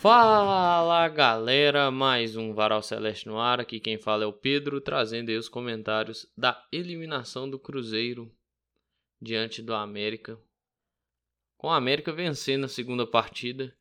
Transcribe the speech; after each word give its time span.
Fala 0.00 1.06
galera, 1.08 1.90
mais 1.90 2.34
um 2.34 2.54
Varal 2.54 2.82
Celeste 2.82 3.28
no 3.28 3.38
ar. 3.38 3.60
Aqui 3.60 3.78
quem 3.78 3.98
fala 3.98 4.24
é 4.24 4.26
o 4.26 4.32
Pedro, 4.32 4.80
trazendo 4.80 5.28
aí 5.28 5.36
os 5.36 5.46
comentários 5.46 6.26
da 6.34 6.66
eliminação 6.72 7.50
do 7.50 7.58
Cruzeiro 7.58 8.34
diante 9.20 9.60
do 9.60 9.74
América. 9.74 10.40
Com 11.58 11.70
a 11.70 11.76
América 11.76 12.14
vencendo 12.14 12.64
a 12.64 12.68
segunda 12.68 13.06
partida, 13.06 13.76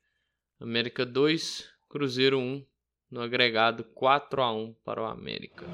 América 0.59 1.05
2, 1.05 1.69
Cruzeiro 1.87 2.37
1, 2.37 2.65
no 3.09 3.21
agregado 3.21 3.85
4 3.85 4.41
a 4.41 4.51
1 4.51 4.73
para 4.83 5.01
o 5.01 5.05
América. 5.05 5.65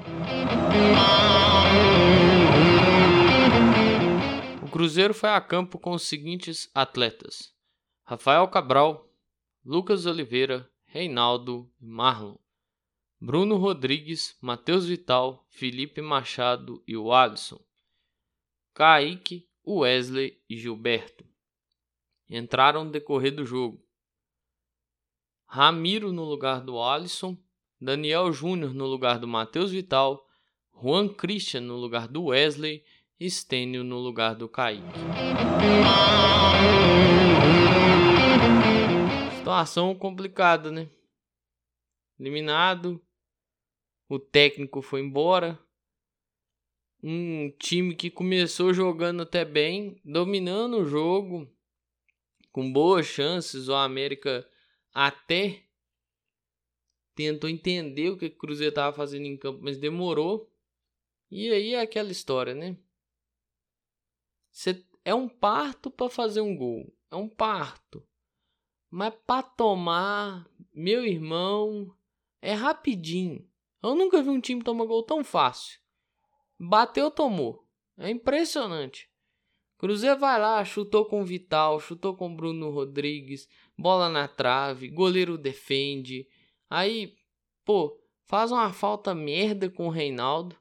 O 4.62 4.70
Cruzeiro 4.70 5.12
foi 5.12 5.30
a 5.30 5.40
campo 5.40 5.76
com 5.76 5.90
os 5.90 6.02
seguintes 6.02 6.70
atletas: 6.72 7.52
Rafael 8.04 8.46
Cabral, 8.46 9.05
Lucas 9.68 10.06
Oliveira, 10.06 10.70
Reinaldo 10.84 11.68
e 11.80 11.84
Marlon. 11.84 12.36
Bruno 13.20 13.56
Rodrigues, 13.56 14.36
Matheus 14.40 14.86
Vital, 14.86 15.44
Felipe 15.48 16.00
Machado 16.00 16.84
e 16.86 16.96
o 16.96 17.12
Alisson. 17.12 17.58
Kaique, 18.72 19.48
Wesley 19.66 20.40
e 20.48 20.56
Gilberto. 20.56 21.26
Entraram 22.30 22.84
no 22.84 22.92
decorrer 22.92 23.34
do 23.34 23.44
jogo. 23.44 23.84
Ramiro 25.48 26.12
no 26.12 26.22
lugar 26.22 26.60
do 26.60 26.80
Alisson, 26.80 27.36
Daniel 27.80 28.32
Júnior 28.32 28.72
no 28.72 28.86
lugar 28.86 29.18
do 29.18 29.26
Matheus 29.26 29.72
Vital, 29.72 30.24
Juan 30.72 31.08
Christian 31.08 31.62
no 31.62 31.74
lugar 31.74 32.06
do 32.06 32.26
Wesley 32.26 32.84
e 33.18 33.28
Stênio 33.28 33.82
no 33.82 33.98
lugar 33.98 34.36
do 34.36 34.48
Kaique. 34.48 34.84
Situação 39.46 39.94
complicada, 39.94 40.72
né? 40.72 40.90
Eliminado. 42.18 43.00
O 44.08 44.18
técnico 44.18 44.82
foi 44.82 45.00
embora. 45.00 45.56
Um 47.00 47.52
time 47.52 47.94
que 47.94 48.10
começou 48.10 48.74
jogando 48.74 49.22
até 49.22 49.44
bem, 49.44 50.00
dominando 50.04 50.78
o 50.78 50.84
jogo, 50.84 51.48
com 52.50 52.72
boas 52.72 53.06
chances. 53.06 53.68
O 53.68 53.74
América 53.74 54.44
até 54.92 55.62
tentou 57.14 57.48
entender 57.48 58.10
o 58.10 58.18
que 58.18 58.26
o 58.26 58.36
Cruzeiro 58.36 58.70
estava 58.70 58.96
fazendo 58.96 59.26
em 59.26 59.36
campo, 59.36 59.60
mas 59.62 59.78
demorou. 59.78 60.52
E 61.30 61.52
aí 61.52 61.74
é 61.74 61.80
aquela 61.82 62.10
história, 62.10 62.52
né? 62.52 62.76
Cê, 64.50 64.84
é 65.04 65.14
um 65.14 65.28
parto 65.28 65.88
para 65.88 66.10
fazer 66.10 66.40
um 66.40 66.56
gol. 66.56 66.92
É 67.12 67.14
um 67.14 67.28
parto. 67.28 68.04
Mas 68.96 69.12
para 69.26 69.42
tomar, 69.42 70.48
meu 70.72 71.04
irmão, 71.04 71.94
é 72.40 72.54
rapidinho. 72.54 73.46
Eu 73.82 73.94
nunca 73.94 74.22
vi 74.22 74.30
um 74.30 74.40
time 74.40 74.62
tomar 74.62 74.86
gol 74.86 75.02
tão 75.02 75.22
fácil. 75.22 75.78
Bateu, 76.58 77.10
tomou. 77.10 77.68
É 77.98 78.08
impressionante. 78.08 79.10
Cruzeiro 79.76 80.18
vai 80.18 80.40
lá, 80.40 80.64
chutou 80.64 81.04
com 81.04 81.26
Vital, 81.26 81.78
chutou 81.78 82.16
com 82.16 82.34
Bruno 82.34 82.70
Rodrigues, 82.70 83.46
bola 83.76 84.08
na 84.08 84.26
trave, 84.26 84.88
goleiro 84.88 85.36
defende. 85.36 86.26
Aí, 86.70 87.14
pô, 87.66 88.00
faz 88.24 88.50
uma 88.50 88.72
falta 88.72 89.14
merda 89.14 89.68
com 89.68 89.88
o 89.88 89.90
Reinaldo. 89.90 90.56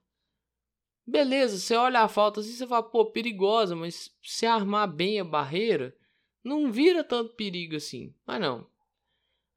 Beleza, 1.07 1.57
você 1.57 1.73
olha 1.77 2.01
a 2.01 2.09
falta 2.09 2.41
assim, 2.41 2.51
você 2.51 2.67
fala, 2.67 2.83
pô, 2.83 3.05
perigosa, 3.05 3.77
mas 3.77 4.13
se 4.21 4.45
armar 4.45 4.91
bem 4.91 5.21
a 5.21 5.23
barreira, 5.23 5.95
não 6.45 6.71
vira 6.71 7.03
tanto 7.03 7.33
perigo 7.33 7.75
assim. 7.75 8.13
Mas 8.25 8.39
não. 8.39 8.67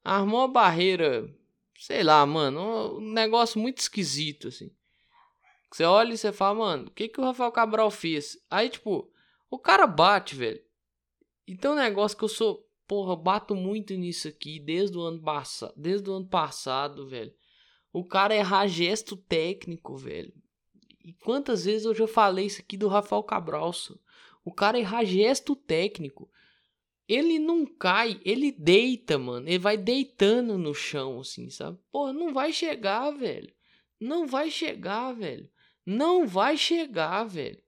Armou 0.02 0.40
a 0.40 0.48
barreira, 0.48 1.30
sei 1.78 2.02
lá, 2.02 2.24
mano, 2.24 2.96
um 2.96 3.12
negócio 3.12 3.60
muito 3.60 3.78
esquisito 3.78 4.48
assim. 4.48 4.70
Você 5.70 5.84
olha 5.84 6.14
e 6.14 6.18
você 6.18 6.32
fala, 6.32 6.58
mano, 6.58 6.86
o 6.88 6.90
que 6.90 7.08
que 7.08 7.20
o 7.20 7.24
Rafael 7.24 7.52
Cabral 7.52 7.90
fez? 7.90 8.42
Aí, 8.50 8.70
tipo, 8.70 9.12
o 9.50 9.58
cara 9.58 9.86
bate, 9.86 10.34
velho. 10.34 10.62
Então, 11.46 11.72
um 11.72 11.76
negócio 11.76 12.16
que 12.16 12.24
eu 12.24 12.28
sou, 12.28 12.66
porra, 12.86 13.14
bato 13.14 13.54
muito 13.54 13.92
nisso 13.94 14.28
aqui 14.28 14.58
desde 14.58 14.96
o 14.96 15.02
ano 15.02 15.20
passado, 15.20 15.74
desde 15.76 16.08
o 16.08 16.14
ano 16.14 16.26
passado, 16.26 17.06
velho. 17.06 17.34
O 17.92 18.02
cara 18.02 18.34
errar 18.34 18.66
gesto 18.66 19.14
técnico, 19.14 19.94
velho. 19.94 20.32
E 21.04 21.12
quantas 21.12 21.66
vezes 21.66 21.84
eu 21.84 21.94
já 21.94 22.06
falei 22.06 22.46
isso 22.46 22.60
aqui 22.62 22.76
do 22.76 22.88
Rafael 22.88 23.22
Cabral? 23.22 23.70
O 24.42 24.52
cara 24.52 24.78
errar 24.78 25.04
gesto 25.04 25.54
técnico 25.54 26.30
ele 27.08 27.38
não 27.38 27.64
cai, 27.64 28.20
ele 28.22 28.52
deita, 28.52 29.18
mano. 29.18 29.48
Ele 29.48 29.58
vai 29.58 29.78
deitando 29.78 30.58
no 30.58 30.74
chão, 30.74 31.20
assim, 31.20 31.48
sabe? 31.48 31.78
Pô, 31.90 32.12
não 32.12 32.34
vai 32.34 32.52
chegar, 32.52 33.10
velho. 33.12 33.50
Não 33.98 34.26
vai 34.26 34.50
chegar, 34.50 35.12
velho. 35.12 35.48
Não 35.86 36.26
vai 36.26 36.58
chegar, 36.58 37.24
velho. 37.24 37.62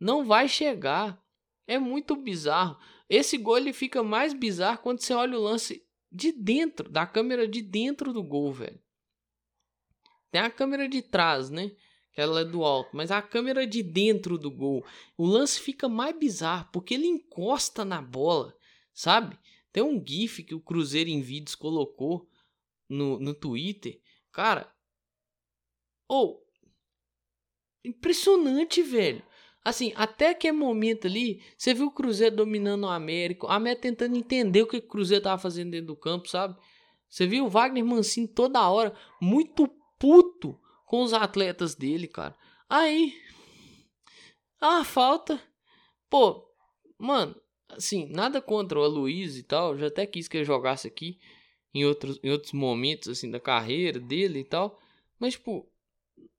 Não 0.00 0.24
vai 0.24 0.48
chegar. 0.48 1.22
É 1.66 1.78
muito 1.78 2.16
bizarro. 2.16 2.78
Esse 3.08 3.36
gol 3.36 3.58
ele 3.58 3.72
fica 3.74 4.02
mais 4.02 4.32
bizarro 4.32 4.78
quando 4.78 5.00
você 5.00 5.12
olha 5.12 5.38
o 5.38 5.42
lance 5.42 5.86
de 6.10 6.32
dentro, 6.32 6.88
da 6.88 7.06
câmera 7.06 7.46
de 7.46 7.60
dentro 7.60 8.14
do 8.14 8.22
gol, 8.22 8.50
velho. 8.50 8.80
Tem 10.30 10.40
a 10.40 10.50
câmera 10.50 10.88
de 10.88 11.02
trás, 11.02 11.50
né? 11.50 11.70
Que 12.14 12.20
ela 12.22 12.40
é 12.40 12.44
do 12.44 12.64
alto, 12.64 12.96
mas 12.96 13.10
a 13.10 13.20
câmera 13.20 13.66
de 13.66 13.82
dentro 13.82 14.38
do 14.38 14.50
gol. 14.50 14.82
O 15.18 15.26
lance 15.26 15.60
fica 15.60 15.86
mais 15.86 16.16
bizarro 16.16 16.70
porque 16.72 16.94
ele 16.94 17.06
encosta 17.06 17.84
na 17.84 18.00
bola 18.00 18.55
sabe? 18.96 19.38
Tem 19.70 19.82
um 19.82 20.02
GIF 20.04 20.42
que 20.42 20.54
o 20.54 20.60
Cruzeiro 20.60 21.10
em 21.10 21.20
Vídeos 21.20 21.54
colocou 21.54 22.26
no, 22.88 23.20
no 23.20 23.34
Twitter. 23.34 24.00
Cara, 24.32 24.74
ou 26.08 26.42
oh, 26.42 26.46
impressionante, 27.84 28.82
velho. 28.82 29.22
Assim, 29.62 29.92
até 29.96 30.32
que 30.32 30.50
momento 30.50 31.06
ali, 31.06 31.42
você 31.58 31.74
viu 31.74 31.88
o 31.88 31.90
Cruzeiro 31.90 32.36
dominando 32.36 32.84
o 32.84 32.88
América, 32.88 33.48
a 33.48 33.56
América 33.56 33.82
tentando 33.82 34.16
entender 34.16 34.62
o 34.62 34.66
que 34.66 34.78
o 34.78 34.82
Cruzeiro 34.82 35.24
tava 35.24 35.42
fazendo 35.42 35.72
dentro 35.72 35.88
do 35.88 35.96
campo, 35.96 36.28
sabe? 36.28 36.56
Você 37.08 37.26
viu 37.26 37.44
o 37.44 37.50
Wagner 37.50 37.84
Mancini 37.84 38.28
toda 38.28 38.68
hora, 38.68 38.96
muito 39.20 39.68
puto 39.98 40.58
com 40.86 41.02
os 41.02 41.12
atletas 41.12 41.74
dele, 41.74 42.08
cara. 42.08 42.36
Aí, 42.68 43.12
a 44.60 44.84
falta. 44.84 45.42
Pô, 46.08 46.48
mano, 46.98 47.34
assim, 47.68 48.06
nada 48.10 48.40
contra 48.40 48.78
o 48.78 48.82
Aloysio 48.82 49.40
e 49.40 49.42
tal, 49.42 49.76
já 49.76 49.86
até 49.86 50.06
quis 50.06 50.28
que 50.28 50.38
ele 50.38 50.44
jogasse 50.44 50.86
aqui 50.86 51.18
em 51.74 51.84
outros, 51.84 52.18
em 52.22 52.30
outros 52.30 52.52
momentos, 52.52 53.08
assim, 53.08 53.30
da 53.30 53.40
carreira 53.40 53.98
dele 53.98 54.40
e 54.40 54.44
tal, 54.44 54.80
mas, 55.18 55.34
tipo, 55.34 55.68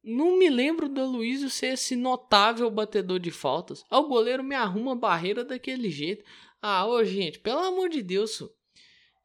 não 0.04 0.38
me 0.38 0.50
lembro 0.50 0.88
do 0.88 1.02
Aloysio 1.02 1.50
ser 1.50 1.74
esse 1.74 1.96
notável 1.96 2.70
batedor 2.72 3.20
de 3.20 3.32
faltas. 3.32 3.84
Ah, 3.90 4.00
o 4.00 4.08
goleiro 4.08 4.44
me 4.44 4.56
arruma 4.56 4.94
a 4.94 4.96
barreira 4.96 5.44
daquele 5.44 5.90
jeito. 5.90 6.24
Ah, 6.62 6.86
ô, 6.88 7.04
gente, 7.04 7.40
pelo 7.40 7.60
amor 7.60 7.90
de 7.90 8.02
Deus. 8.02 8.42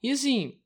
E 0.03 0.11
assim, 0.11 0.61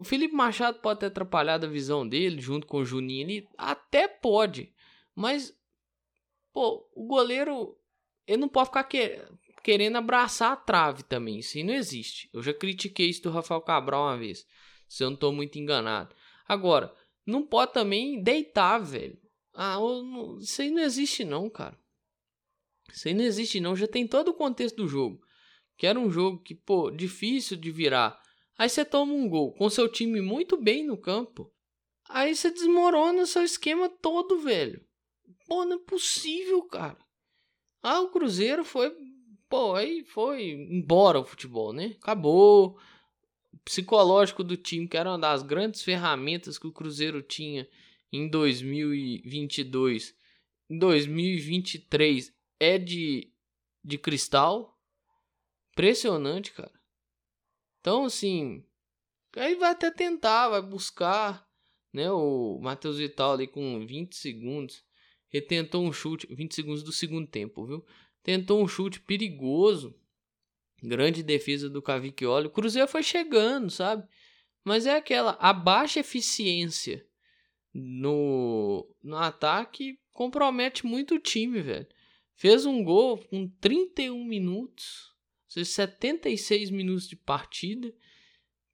o 0.00 0.04
Felipe 0.04 0.34
Machado 0.34 0.80
pode 0.80 1.00
ter 1.00 1.06
atrapalhado 1.06 1.66
a 1.66 1.68
visão 1.68 2.08
dele 2.08 2.40
junto 2.40 2.66
com 2.66 2.78
o 2.78 2.84
Juninho 2.84 3.24
ali, 3.26 3.48
até 3.58 4.08
pode, 4.08 4.72
mas, 5.14 5.54
pô, 6.54 6.88
o 6.94 7.06
goleiro, 7.06 7.78
ele 8.26 8.38
não 8.38 8.48
pode 8.48 8.70
ficar 8.70 8.84
que, 8.84 9.22
querendo 9.62 9.96
abraçar 9.96 10.52
a 10.52 10.56
trave 10.56 11.02
também. 11.02 11.38
Isso 11.38 11.58
não 11.64 11.74
existe. 11.74 12.28
Eu 12.32 12.42
já 12.42 12.52
critiquei 12.52 13.08
isso 13.08 13.22
do 13.22 13.30
Rafael 13.30 13.60
Cabral 13.60 14.04
uma 14.04 14.18
vez. 14.18 14.46
Se 14.88 15.04
eu 15.04 15.10
não 15.10 15.16
tô 15.16 15.32
muito 15.32 15.58
enganado. 15.58 16.14
Agora, 16.46 16.94
não 17.26 17.46
pode 17.46 17.72
também 17.72 18.22
deitar, 18.22 18.78
velho. 18.78 19.18
Ah, 19.54 19.76
não, 19.76 20.38
isso 20.38 20.60
aí 20.62 20.70
não 20.70 20.82
existe 20.82 21.24
não, 21.24 21.48
cara. 21.48 21.78
Isso 22.92 23.06
aí 23.08 23.14
não 23.14 23.24
existe 23.24 23.60
não. 23.60 23.76
Já 23.76 23.86
tem 23.86 24.06
todo 24.06 24.28
o 24.28 24.34
contexto 24.34 24.76
do 24.76 24.88
jogo. 24.88 25.20
Que 25.76 25.86
era 25.86 25.98
um 25.98 26.10
jogo 26.10 26.42
que, 26.42 26.54
pô, 26.54 26.90
difícil 26.90 27.56
de 27.56 27.70
virar. 27.70 28.20
Aí 28.58 28.68
você 28.68 28.84
toma 28.84 29.12
um 29.12 29.28
gol 29.28 29.54
com 29.54 29.70
seu 29.70 29.88
time 29.88 30.20
muito 30.20 30.56
bem 30.56 30.84
no 30.84 30.98
campo. 30.98 31.52
Aí 32.08 32.34
você 32.34 32.50
desmorona 32.50 33.24
seu 33.26 33.44
esquema 33.44 33.88
todo, 33.88 34.40
velho. 34.40 34.84
Pô, 35.46 35.64
não 35.64 35.76
é 35.76 35.84
possível, 35.84 36.62
cara. 36.64 36.98
Ah, 37.82 38.00
o 38.00 38.10
Cruzeiro 38.10 38.64
foi 38.64 38.94
Pô, 39.50 39.74
aí 39.74 40.04
foi 40.04 40.52
embora 40.52 41.18
o 41.18 41.24
futebol, 41.24 41.72
né? 41.72 41.96
Acabou. 42.00 42.78
O 43.52 43.58
psicológico 43.64 44.44
do 44.44 44.56
time, 44.56 44.86
que 44.86 44.96
era 44.96 45.10
uma 45.10 45.18
das 45.18 45.42
grandes 45.42 45.82
ferramentas 45.82 46.56
que 46.56 46.68
o 46.68 46.72
Cruzeiro 46.72 47.20
tinha 47.20 47.68
em 48.12 48.28
2022, 48.28 50.14
em 50.70 50.78
2023, 50.78 52.32
é 52.60 52.78
de, 52.78 53.32
de 53.84 53.98
cristal. 53.98 54.78
Impressionante, 55.72 56.52
cara. 56.52 56.80
Então, 57.80 58.04
assim, 58.04 58.64
aí 59.36 59.56
vai 59.56 59.72
até 59.72 59.90
tentar, 59.90 60.48
vai 60.50 60.62
buscar, 60.62 61.44
né? 61.92 62.08
O 62.12 62.60
Matheus 62.62 62.98
Vital 62.98 63.32
ali 63.32 63.48
com 63.48 63.84
20 63.84 64.14
segundos. 64.14 64.84
Ele 65.32 65.44
tentou 65.44 65.84
um 65.84 65.92
chute, 65.92 66.32
20 66.32 66.54
segundos 66.54 66.84
do 66.84 66.92
segundo 66.92 67.26
tempo, 67.26 67.66
viu? 67.66 67.84
Tentou 68.22 68.62
um 68.62 68.68
chute 68.68 69.00
perigoso. 69.00 69.94
Grande 70.82 71.22
defesa 71.22 71.68
do 71.68 71.82
Cavicchioli. 71.82 72.46
O 72.46 72.50
Cruzeiro 72.50 72.88
foi 72.88 73.02
chegando, 73.02 73.70
sabe? 73.70 74.06
Mas 74.64 74.86
é 74.86 74.96
aquela, 74.96 75.32
a 75.40 75.52
baixa 75.52 76.00
eficiência 76.00 77.06
no, 77.72 78.86
no 79.02 79.16
ataque 79.16 79.98
compromete 80.12 80.84
muito 80.86 81.14
o 81.14 81.18
time, 81.18 81.60
velho. 81.60 81.86
Fez 82.34 82.64
um 82.64 82.82
gol 82.82 83.18
com 83.18 83.48
31 83.60 84.24
minutos, 84.24 85.14
76 85.48 86.70
minutos 86.70 87.08
de 87.08 87.16
partida, 87.16 87.92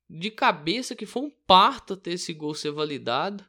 de 0.09 0.31
cabeça 0.31 0.95
que 0.95 1.07
foi 1.07 1.23
um 1.23 1.31
parto 1.47 1.97
ter 1.97 2.13
esse 2.13 2.33
gol 2.33 2.55
ser 2.55 2.71
validado, 2.71 3.45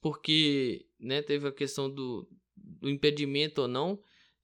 porque 0.00 0.86
né, 0.98 1.22
teve 1.22 1.48
a 1.48 1.52
questão 1.52 1.88
do, 1.88 2.28
do 2.54 2.90
impedimento 2.90 3.62
ou 3.62 3.68
não. 3.68 4.02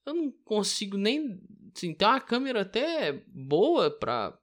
Eu 0.09 0.15
não 0.15 0.31
consigo 0.31 0.97
nem. 0.97 1.41
Assim, 1.75 1.93
tem 1.93 2.09
uma 2.09 2.21
câmera 2.21 2.63
até 2.63 3.13
boa 3.27 3.91
para 3.91 4.39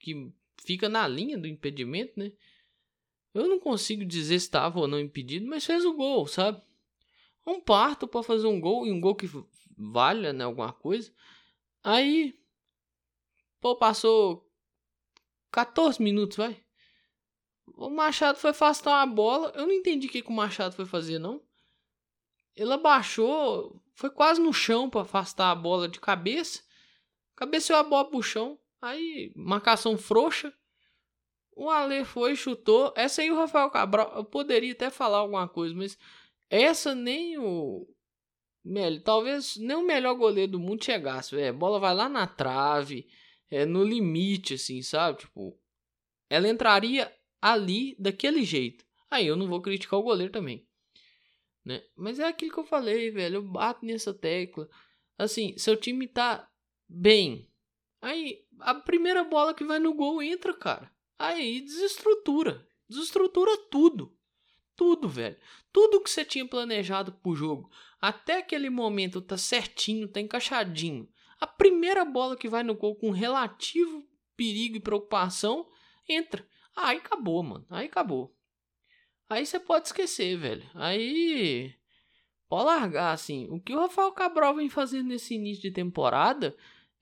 que 0.00 0.32
fica 0.64 0.88
na 0.88 1.06
linha 1.06 1.38
do 1.38 1.46
impedimento, 1.46 2.18
né? 2.18 2.32
Eu 3.32 3.46
não 3.48 3.58
consigo 3.58 4.04
dizer 4.04 4.38
se 4.40 4.46
estava 4.46 4.80
ou 4.80 4.88
não 4.88 4.98
impedido, 4.98 5.46
mas 5.46 5.64
fez 5.64 5.84
o 5.84 5.94
gol, 5.94 6.26
sabe? 6.26 6.60
Um 7.46 7.60
parto 7.60 8.08
para 8.08 8.22
fazer 8.22 8.46
um 8.46 8.60
gol 8.60 8.86
e 8.86 8.92
um 8.92 9.00
gol 9.00 9.14
que 9.14 9.28
valha, 9.76 10.32
né, 10.32 10.44
alguma 10.44 10.72
coisa. 10.72 11.12
Aí, 11.82 12.38
pô, 13.60 13.76
passou 13.76 14.48
14 15.52 16.02
minutos, 16.02 16.36
vai. 16.36 16.60
O 17.76 17.90
Machado 17.90 18.38
foi 18.38 18.50
afastar 18.50 19.02
a 19.02 19.06
bola. 19.06 19.52
Eu 19.54 19.66
não 19.66 19.72
entendi 19.72 20.06
o 20.06 20.10
que, 20.10 20.22
que 20.22 20.28
o 20.28 20.32
Machado 20.32 20.74
foi 20.74 20.86
fazer, 20.86 21.18
não. 21.18 21.42
Ele 22.56 22.72
abaixou, 22.72 23.82
foi 23.94 24.10
quase 24.10 24.40
no 24.40 24.52
chão 24.52 24.90
para 24.90 25.02
afastar 25.02 25.50
a 25.50 25.54
bola 25.54 25.88
de 25.88 26.00
cabeça. 26.00 26.62
Cabeceou 27.36 27.78
a 27.78 27.82
bola 27.82 28.08
pro 28.08 28.22
chão. 28.22 28.58
Aí, 28.80 29.32
marcação 29.34 29.96
frouxa. 29.96 30.52
O 31.56 31.70
Ale 31.70 32.04
foi, 32.04 32.34
chutou. 32.34 32.92
Essa 32.96 33.22
aí 33.22 33.30
o 33.30 33.36
Rafael 33.36 33.70
Cabral. 33.70 34.12
Eu 34.16 34.24
poderia 34.24 34.72
até 34.72 34.90
falar 34.90 35.18
alguma 35.18 35.48
coisa, 35.48 35.74
mas 35.74 35.96
essa 36.50 36.94
nem 36.94 37.38
o. 37.38 37.88
Melhor, 38.64 39.02
talvez 39.02 39.56
nem 39.56 39.76
o 39.76 39.86
melhor 39.86 40.14
goleiro 40.14 40.52
do 40.52 40.60
mundo 40.60 40.84
chegasse. 40.84 41.38
É, 41.38 41.52
bola 41.52 41.78
vai 41.78 41.94
lá 41.94 42.08
na 42.08 42.26
trave, 42.26 43.06
é 43.50 43.66
no 43.66 43.84
limite, 43.84 44.54
assim, 44.54 44.80
sabe? 44.82 45.18
Tipo, 45.18 45.58
ela 46.30 46.48
entraria 46.48 47.14
ali 47.40 47.94
daquele 47.98 48.42
jeito. 48.42 48.84
Aí 49.10 49.26
eu 49.26 49.36
não 49.36 49.46
vou 49.46 49.60
criticar 49.60 50.00
o 50.00 50.02
goleiro 50.02 50.32
também. 50.32 50.66
Né? 51.64 51.82
Mas 51.96 52.18
é 52.18 52.24
aquilo 52.26 52.52
que 52.52 52.58
eu 52.58 52.64
falei, 52.64 53.10
velho. 53.10 53.36
Eu 53.36 53.42
bato 53.42 53.84
nessa 53.84 54.12
tecla. 54.12 54.68
Assim, 55.16 55.56
seu 55.56 55.76
time 55.76 56.06
tá 56.06 56.48
bem. 56.88 57.48
Aí 58.02 58.44
a 58.60 58.74
primeira 58.74 59.24
bola 59.24 59.54
que 59.54 59.64
vai 59.64 59.78
no 59.78 59.94
gol 59.94 60.22
entra, 60.22 60.52
cara. 60.52 60.92
Aí 61.18 61.60
desestrutura. 61.60 62.66
Desestrutura 62.88 63.56
tudo. 63.70 64.14
Tudo, 64.76 65.08
velho. 65.08 65.36
Tudo 65.72 66.00
que 66.00 66.10
você 66.10 66.24
tinha 66.24 66.46
planejado 66.46 67.12
pro 67.12 67.34
jogo. 67.34 67.70
Até 68.00 68.38
aquele 68.38 68.68
momento 68.68 69.22
tá 69.22 69.38
certinho, 69.38 70.08
tá 70.08 70.20
encaixadinho. 70.20 71.08
A 71.40 71.46
primeira 71.46 72.04
bola 72.04 72.36
que 72.36 72.48
vai 72.48 72.62
no 72.62 72.74
gol 72.74 72.94
com 72.96 73.10
relativo 73.10 74.06
perigo 74.36 74.76
e 74.76 74.80
preocupação 74.80 75.68
entra. 76.08 76.46
Aí 76.76 76.98
acabou, 76.98 77.42
mano. 77.42 77.66
Aí 77.70 77.86
acabou. 77.86 78.36
Aí 79.28 79.46
você 79.46 79.58
pode 79.58 79.86
esquecer, 79.86 80.36
velho. 80.36 80.64
Aí. 80.74 81.74
Pode 82.48 82.66
largar, 82.66 83.12
assim. 83.12 83.48
O 83.50 83.60
que 83.60 83.74
o 83.74 83.80
Rafael 83.80 84.12
Cabral 84.12 84.54
vem 84.54 84.68
fazendo 84.68 85.08
nesse 85.08 85.34
início 85.34 85.62
de 85.62 85.70
temporada 85.70 86.54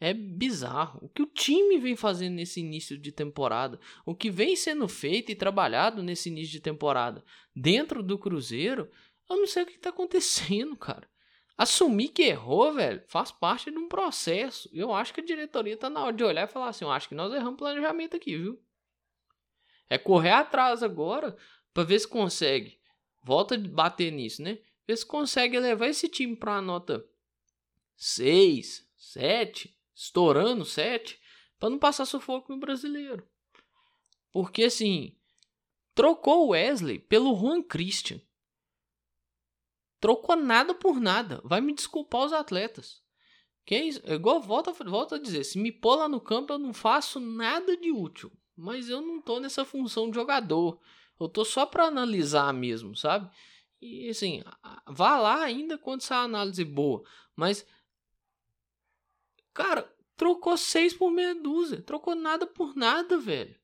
é 0.02 0.12
bizarro. 0.12 0.98
O 1.02 1.08
que 1.08 1.22
o 1.22 1.26
time 1.26 1.78
vem 1.78 1.94
fazendo 1.94 2.34
nesse 2.34 2.60
início 2.60 2.98
de 2.98 3.12
temporada, 3.12 3.78
o 4.04 4.16
que 4.16 4.30
vem 4.30 4.56
sendo 4.56 4.88
feito 4.88 5.30
e 5.30 5.36
trabalhado 5.36 6.02
nesse 6.02 6.28
início 6.28 6.50
de 6.50 6.60
temporada 6.60 7.24
dentro 7.54 8.02
do 8.02 8.18
Cruzeiro, 8.18 8.90
eu 9.30 9.36
não 9.36 9.46
sei 9.46 9.62
o 9.62 9.66
que 9.66 9.74
está 9.74 9.90
acontecendo, 9.90 10.76
cara. 10.76 11.08
Assumir 11.56 12.08
que 12.08 12.22
errou, 12.22 12.72
velho, 12.72 13.00
faz 13.06 13.30
parte 13.30 13.70
de 13.70 13.78
um 13.78 13.88
processo. 13.88 14.68
Eu 14.72 14.92
acho 14.92 15.14
que 15.14 15.20
a 15.20 15.24
diretoria 15.24 15.76
tá 15.76 15.88
na 15.88 16.02
hora 16.02 16.12
de 16.12 16.24
olhar 16.24 16.48
e 16.48 16.50
falar 16.50 16.68
assim: 16.68 16.84
eu 16.84 16.90
acho 16.90 17.08
que 17.08 17.14
nós 17.14 17.32
erramos 17.32 17.58
planejamento 17.58 18.16
aqui, 18.16 18.36
viu? 18.36 18.60
É 19.88 19.98
correr 19.98 20.32
atrás 20.32 20.82
agora 20.82 21.36
para 21.72 21.84
ver 21.84 21.98
se 21.98 22.08
consegue. 22.08 22.78
Volta 23.22 23.54
a 23.54 23.58
bater 23.58 24.10
nisso, 24.10 24.42
né? 24.42 24.58
Ver 24.86 24.96
se 24.96 25.06
consegue 25.06 25.58
levar 25.58 25.88
esse 25.88 26.08
time 26.08 26.36
para 26.36 26.52
uma 26.52 26.62
nota 26.62 27.04
6, 27.96 28.88
7, 28.96 29.78
estourando 29.94 30.64
7, 30.64 31.20
para 31.58 31.70
não 31.70 31.78
passar 31.78 32.04
sufoco 32.04 32.52
no 32.52 32.58
brasileiro. 32.58 33.26
Porque 34.32 34.64
assim, 34.64 35.16
trocou 35.94 36.46
o 36.46 36.48
Wesley 36.48 36.98
pelo 36.98 37.36
Juan 37.36 37.62
Christian. 37.62 38.20
Trocou 40.00 40.34
nada 40.34 40.74
por 40.74 41.00
nada. 41.00 41.40
Vai 41.44 41.60
me 41.60 41.72
desculpar 41.72 42.24
os 42.24 42.32
atletas. 42.32 43.00
Quem, 43.64 43.90
é 44.02 44.14
igual 44.14 44.40
volta, 44.40 44.72
volta 44.72 45.14
a 45.14 45.18
dizer, 45.20 45.44
se 45.44 45.58
me 45.58 45.70
pôr 45.70 45.94
lá 45.94 46.08
no 46.08 46.20
campo 46.20 46.52
eu 46.52 46.58
não 46.58 46.74
faço 46.74 47.20
nada 47.20 47.76
de 47.76 47.92
útil. 47.92 48.32
Mas 48.56 48.88
eu 48.88 49.00
não 49.00 49.22
tô 49.22 49.38
nessa 49.38 49.64
função 49.64 50.10
de 50.10 50.16
jogador. 50.16 50.80
Eu 51.20 51.28
tô 51.28 51.44
só 51.44 51.64
para 51.64 51.84
analisar 51.84 52.52
mesmo, 52.52 52.96
sabe? 52.96 53.30
E 53.80 54.08
assim, 54.08 54.42
vá 54.86 55.18
lá 55.18 55.42
ainda 55.42 55.78
quando 55.78 56.00
essa 56.00 56.16
análise 56.16 56.64
boa. 56.64 57.02
Mas 57.34 57.66
Cara, 59.54 59.90
trocou 60.16 60.56
seis 60.56 60.94
por 60.94 61.10
meia 61.10 61.34
dúzia. 61.34 61.82
Trocou 61.82 62.14
nada 62.14 62.46
por 62.46 62.74
nada, 62.74 63.18
velho. 63.18 63.54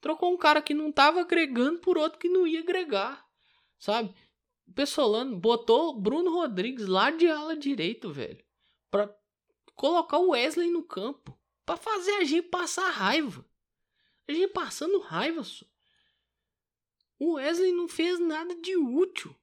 Trocou 0.00 0.32
um 0.32 0.36
cara 0.36 0.62
que 0.62 0.74
não 0.74 0.92
tava 0.92 1.20
agregando 1.20 1.80
por 1.80 1.96
outro 1.98 2.18
que 2.18 2.28
não 2.28 2.46
ia 2.46 2.60
agregar. 2.60 3.26
Sabe? 3.78 4.14
O 4.66 4.72
Pessolano 4.72 5.36
botou 5.36 5.98
Bruno 5.98 6.30
Rodrigues 6.30 6.86
lá 6.86 7.10
de 7.10 7.26
ala 7.28 7.56
direito, 7.56 8.12
velho. 8.12 8.44
Pra 8.90 9.12
colocar 9.74 10.18
o 10.18 10.30
Wesley 10.30 10.70
no 10.70 10.82
campo. 10.82 11.38
Pra 11.64 11.76
fazer 11.76 12.12
a 12.12 12.24
gente 12.24 12.48
passar 12.48 12.90
raiva. 12.90 13.44
A 14.28 14.32
gente 14.32 14.52
passando 14.52 15.00
raiva, 15.00 15.42
só. 15.42 15.64
O 17.18 17.34
Wesley 17.34 17.72
não 17.72 17.88
fez 17.88 18.20
nada 18.20 18.54
de 18.54 18.76
útil. 18.76 19.34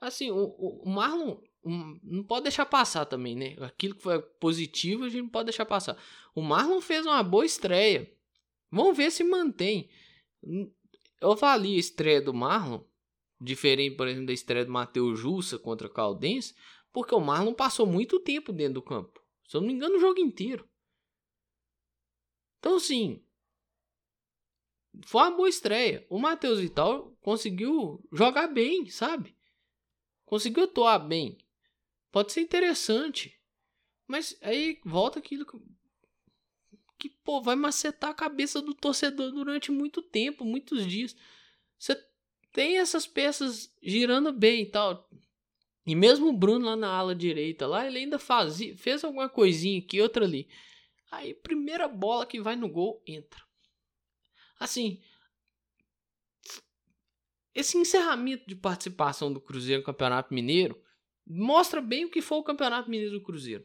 Assim, 0.00 0.30
o, 0.30 0.44
o 0.44 0.88
Marlon 0.88 1.40
não 1.64 2.22
pode 2.22 2.44
deixar 2.44 2.66
passar 2.66 3.06
também, 3.06 3.34
né? 3.34 3.56
Aquilo 3.60 3.94
que 3.94 4.02
foi 4.02 4.20
positivo 4.20 5.04
a 5.04 5.08
gente 5.08 5.22
não 5.22 5.30
pode 5.30 5.46
deixar 5.46 5.64
passar. 5.64 5.96
O 6.34 6.42
Marlon 6.42 6.80
fez 6.80 7.06
uma 7.06 7.22
boa 7.22 7.46
estreia. 7.46 8.12
Vamos 8.70 8.96
ver 8.96 9.10
se 9.10 9.24
mantém. 9.24 9.88
Eu 11.20 11.36
falei 11.36 11.76
a 11.76 11.78
estreia 11.78 12.20
do 12.20 12.34
Marlon, 12.34 12.82
diferente, 13.40 13.96
por 13.96 14.06
exemplo, 14.06 14.26
da 14.26 14.32
estreia 14.32 14.66
do 14.66 14.72
Matheus 14.72 15.18
Jussa 15.18 15.58
contra 15.58 15.86
o 15.86 15.90
Caldense, 15.92 16.54
porque 16.92 17.14
o 17.14 17.20
Marlon 17.20 17.54
passou 17.54 17.86
muito 17.86 18.20
tempo 18.20 18.52
dentro 18.52 18.74
do 18.74 18.82
campo. 18.82 19.24
Se 19.48 19.56
eu 19.56 19.62
não 19.62 19.68
me 19.68 19.74
engano, 19.74 19.96
o 19.96 20.00
jogo 20.00 20.20
inteiro. 20.20 20.68
Então, 22.58 22.76
assim, 22.76 23.23
foi 25.04 25.22
uma 25.22 25.30
boa 25.30 25.48
estreia. 25.48 26.06
O 26.08 26.18
Matheus 26.18 26.60
Vital 26.60 27.16
conseguiu 27.20 28.02
jogar 28.12 28.48
bem, 28.48 28.88
sabe? 28.88 29.36
Conseguiu 30.24 30.64
atuar 30.64 30.98
bem. 30.98 31.38
Pode 32.10 32.32
ser 32.32 32.40
interessante. 32.40 33.38
Mas 34.06 34.36
aí 34.42 34.80
volta 34.84 35.18
aquilo 35.18 35.44
que, 35.46 35.58
que 36.98 37.08
pô, 37.08 37.40
vai 37.40 37.56
macetar 37.56 38.10
a 38.10 38.14
cabeça 38.14 38.60
do 38.60 38.74
torcedor 38.74 39.32
durante 39.32 39.72
muito 39.72 40.02
tempo, 40.02 40.44
muitos 40.44 40.86
dias. 40.86 41.16
Você 41.78 41.96
tem 42.52 42.78
essas 42.78 43.06
peças 43.06 43.74
girando 43.82 44.32
bem 44.32 44.62
e 44.62 44.66
tal. 44.66 45.08
E 45.86 45.94
mesmo 45.94 46.28
o 46.28 46.32
Bruno 46.32 46.66
lá 46.66 46.76
na 46.76 46.88
ala 46.88 47.14
direita, 47.14 47.66
lá 47.66 47.86
ele 47.86 47.98
ainda 47.98 48.18
fazia, 48.18 48.76
fez 48.76 49.04
alguma 49.04 49.28
coisinha 49.28 49.78
aqui, 49.78 50.00
outra 50.00 50.24
ali. 50.24 50.48
Aí, 51.10 51.34
primeira 51.34 51.86
bola 51.86 52.26
que 52.26 52.40
vai 52.40 52.56
no 52.56 52.68
gol, 52.68 53.02
entra. 53.06 53.43
Assim, 54.58 55.00
esse 57.54 57.78
encerramento 57.78 58.46
de 58.46 58.56
participação 58.56 59.32
do 59.32 59.40
Cruzeiro 59.40 59.80
no 59.80 59.86
Campeonato 59.86 60.34
Mineiro 60.34 60.82
mostra 61.26 61.80
bem 61.80 62.04
o 62.04 62.10
que 62.10 62.20
foi 62.20 62.38
o 62.38 62.42
Campeonato 62.42 62.90
Mineiro 62.90 63.18
do 63.18 63.22
Cruzeiro. 63.22 63.64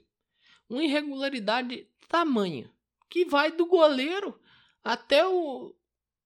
Uma 0.70 0.84
irregularidade 0.84 1.88
tamanha, 2.08 2.72
que 3.10 3.26
vai 3.26 3.52
do 3.52 3.66
goleiro 3.66 4.40
até 4.84 5.28
o, 5.28 5.76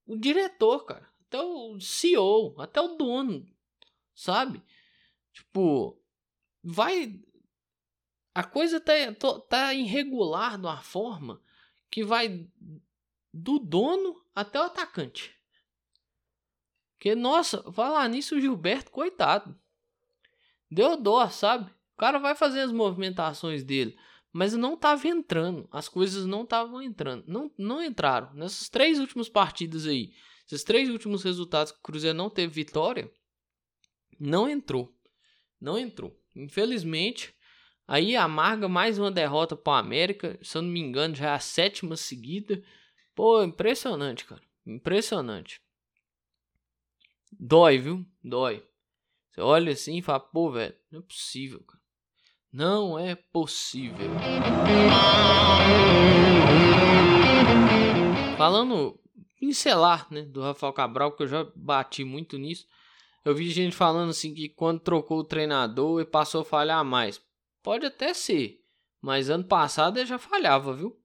o 0.06 0.16
diretor, 0.16 0.84
cara, 0.84 1.08
até 1.22 1.40
o 1.40 1.80
CEO, 1.80 2.60
até 2.60 2.80
o 2.80 2.96
dono, 2.96 3.46
sabe? 4.14 4.62
Tipo, 5.32 5.98
vai 6.62 7.20
a 8.34 8.42
coisa 8.42 8.80
tá, 8.80 8.92
tá 9.48 9.72
irregular 9.72 10.58
de 10.58 10.66
uma 10.66 10.82
forma 10.82 11.40
que 11.88 12.04
vai 12.04 12.46
do 13.34 13.58
dono 13.58 14.22
até 14.32 14.60
o 14.60 14.64
atacante. 14.64 15.34
Que, 17.00 17.16
nossa, 17.16 17.72
falar 17.72 18.08
nisso, 18.08 18.36
o 18.36 18.40
Gilberto, 18.40 18.92
coitado. 18.92 19.58
Deu 20.70 20.96
dó, 20.96 21.28
sabe? 21.28 21.68
O 21.94 21.96
cara 21.96 22.18
vai 22.18 22.36
fazer 22.36 22.60
as 22.60 22.70
movimentações 22.70 23.64
dele. 23.64 23.98
mas 24.32 24.52
não 24.54 24.74
estava 24.74 25.06
entrando. 25.06 25.68
As 25.70 25.88
coisas 25.88 26.26
não 26.26 26.42
estavam 26.42 26.82
entrando. 26.82 27.24
Não, 27.26 27.50
não 27.56 27.82
entraram. 27.82 28.32
Nessas 28.34 28.68
três 28.68 28.98
últimas 28.98 29.28
partidas 29.28 29.86
aí, 29.86 30.12
esses 30.46 30.64
três 30.64 30.88
últimos 30.88 31.22
resultados 31.22 31.72
que 31.72 31.78
o 31.78 31.82
Cruzeiro 31.82 32.18
não 32.18 32.28
teve 32.28 32.52
vitória, 32.52 33.08
não 34.18 34.48
entrou. 34.48 34.92
Não 35.60 35.78
entrou. 35.78 36.20
Infelizmente, 36.34 37.32
aí 37.86 38.16
amarga 38.16 38.68
mais 38.68 38.98
uma 38.98 39.10
derrota 39.10 39.56
para 39.56 39.72
o 39.72 39.76
América. 39.76 40.38
Se 40.42 40.58
eu 40.58 40.62
não 40.62 40.70
me 40.70 40.80
engano, 40.80 41.14
já 41.14 41.30
é 41.30 41.34
a 41.34 41.38
sétima 41.40 41.96
seguida. 41.96 42.62
Pô, 43.14 43.42
impressionante, 43.42 44.24
cara. 44.24 44.42
Impressionante. 44.66 45.60
Dói, 47.32 47.78
viu? 47.78 48.04
Dói. 48.22 48.66
Você 49.30 49.40
olha 49.40 49.72
assim 49.72 49.98
e 49.98 50.02
fala, 50.02 50.20
pô, 50.20 50.50
velho, 50.50 50.74
não 50.90 51.00
é 51.00 51.02
possível, 51.02 51.60
cara. 51.60 51.82
Não 52.52 52.98
é 52.98 53.14
possível. 53.14 54.08
Falando 58.38 59.00
pincelar, 59.38 60.06
né, 60.10 60.22
do 60.22 60.40
Rafael 60.40 60.72
Cabral, 60.72 61.12
que 61.12 61.24
eu 61.24 61.28
já 61.28 61.44
bati 61.54 62.04
muito 62.04 62.38
nisso. 62.38 62.66
Eu 63.24 63.34
vi 63.34 63.50
gente 63.50 63.74
falando 63.74 64.10
assim 64.10 64.34
que 64.34 64.48
quando 64.48 64.80
trocou 64.80 65.18
o 65.18 65.24
treinador 65.24 66.00
ele 66.00 66.08
passou 66.08 66.42
a 66.42 66.44
falhar 66.44 66.84
mais. 66.84 67.20
Pode 67.62 67.86
até 67.86 68.14
ser, 68.14 68.60
mas 69.00 69.30
ano 69.30 69.44
passado 69.44 69.98
ele 69.98 70.06
já 70.06 70.18
falhava, 70.18 70.74
viu? 70.74 70.96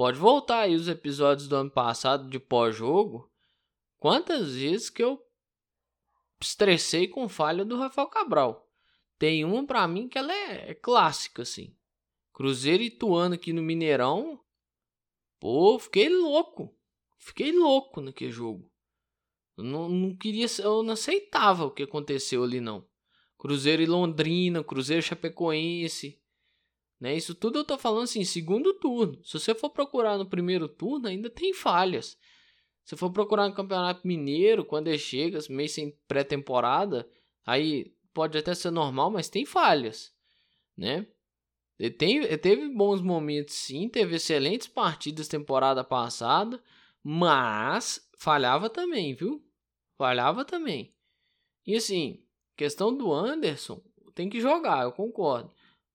Pode 0.00 0.18
voltar 0.18 0.60
aí 0.60 0.74
os 0.74 0.88
episódios 0.88 1.46
do 1.46 1.56
ano 1.56 1.70
passado 1.70 2.30
de 2.30 2.38
pós-jogo. 2.38 3.30
Quantas 3.98 4.54
vezes 4.54 4.88
que 4.88 5.04
eu 5.04 5.22
estressei 6.40 7.06
com 7.06 7.28
falha 7.28 7.66
do 7.66 7.76
Rafael 7.76 8.08
Cabral? 8.08 8.66
Tem 9.18 9.44
uma 9.44 9.66
para 9.66 9.86
mim 9.86 10.08
que 10.08 10.16
ela 10.16 10.32
é, 10.32 10.70
é 10.70 10.74
clássica, 10.74 11.42
assim. 11.42 11.76
Cruzeiro 12.32 12.82
e 12.82 12.86
Ituano 12.86 13.34
aqui 13.34 13.52
no 13.52 13.60
Mineirão. 13.60 14.42
Pô, 15.38 15.78
fiquei 15.78 16.08
louco. 16.08 16.74
Fiquei 17.18 17.52
louco 17.52 18.00
naquele 18.00 18.30
jogo. 18.30 18.72
Eu 19.54 19.64
não, 19.64 19.86
não 19.86 20.16
queria, 20.16 20.46
eu 20.60 20.82
não 20.82 20.94
aceitava 20.94 21.66
o 21.66 21.70
que 21.70 21.82
aconteceu 21.82 22.42
ali, 22.42 22.58
não. 22.58 22.88
Cruzeiro 23.36 23.82
e 23.82 23.86
Londrina, 23.86 24.64
Cruzeiro 24.64 25.00
e 25.00 25.06
Chapecoense. 25.06 26.18
Né? 27.00 27.16
Isso 27.16 27.34
tudo 27.34 27.60
eu 27.60 27.64
tô 27.64 27.78
falando 27.78 28.04
assim, 28.04 28.22
segundo 28.24 28.74
turno. 28.74 29.18
Se 29.24 29.38
você 29.38 29.54
for 29.54 29.70
procurar 29.70 30.18
no 30.18 30.26
primeiro 30.26 30.68
turno, 30.68 31.08
ainda 31.08 31.30
tem 31.30 31.54
falhas. 31.54 32.18
Se 32.84 32.96
for 32.96 33.10
procurar 33.10 33.48
no 33.48 33.54
Campeonato 33.54 34.06
Mineiro, 34.06 34.64
quando 34.64 34.88
ele 34.88 34.98
chega, 34.98 35.38
meio 35.48 35.68
sem 35.68 35.96
pré-temporada, 36.06 37.08
aí 37.46 37.94
pode 38.12 38.36
até 38.36 38.54
ser 38.54 38.70
normal, 38.70 39.10
mas 39.10 39.28
tem 39.28 39.46
falhas, 39.46 40.12
né? 40.76 41.06
Ele, 41.78 41.90
tem, 41.90 42.16
ele 42.18 42.36
teve 42.36 42.68
bons 42.68 43.00
momentos 43.00 43.54
sim, 43.54 43.88
teve 43.88 44.16
excelentes 44.16 44.66
partidas 44.66 45.28
temporada 45.28 45.82
passada, 45.82 46.62
mas 47.02 48.06
falhava 48.18 48.68
também, 48.68 49.14
viu? 49.14 49.42
Falhava 49.96 50.44
também. 50.44 50.92
E 51.66 51.76
assim, 51.76 52.22
questão 52.56 52.94
do 52.94 53.12
Anderson, 53.12 53.80
tem 54.14 54.28
que 54.28 54.40
jogar, 54.40 54.82
eu 54.82 54.92
concordo. 54.92 55.50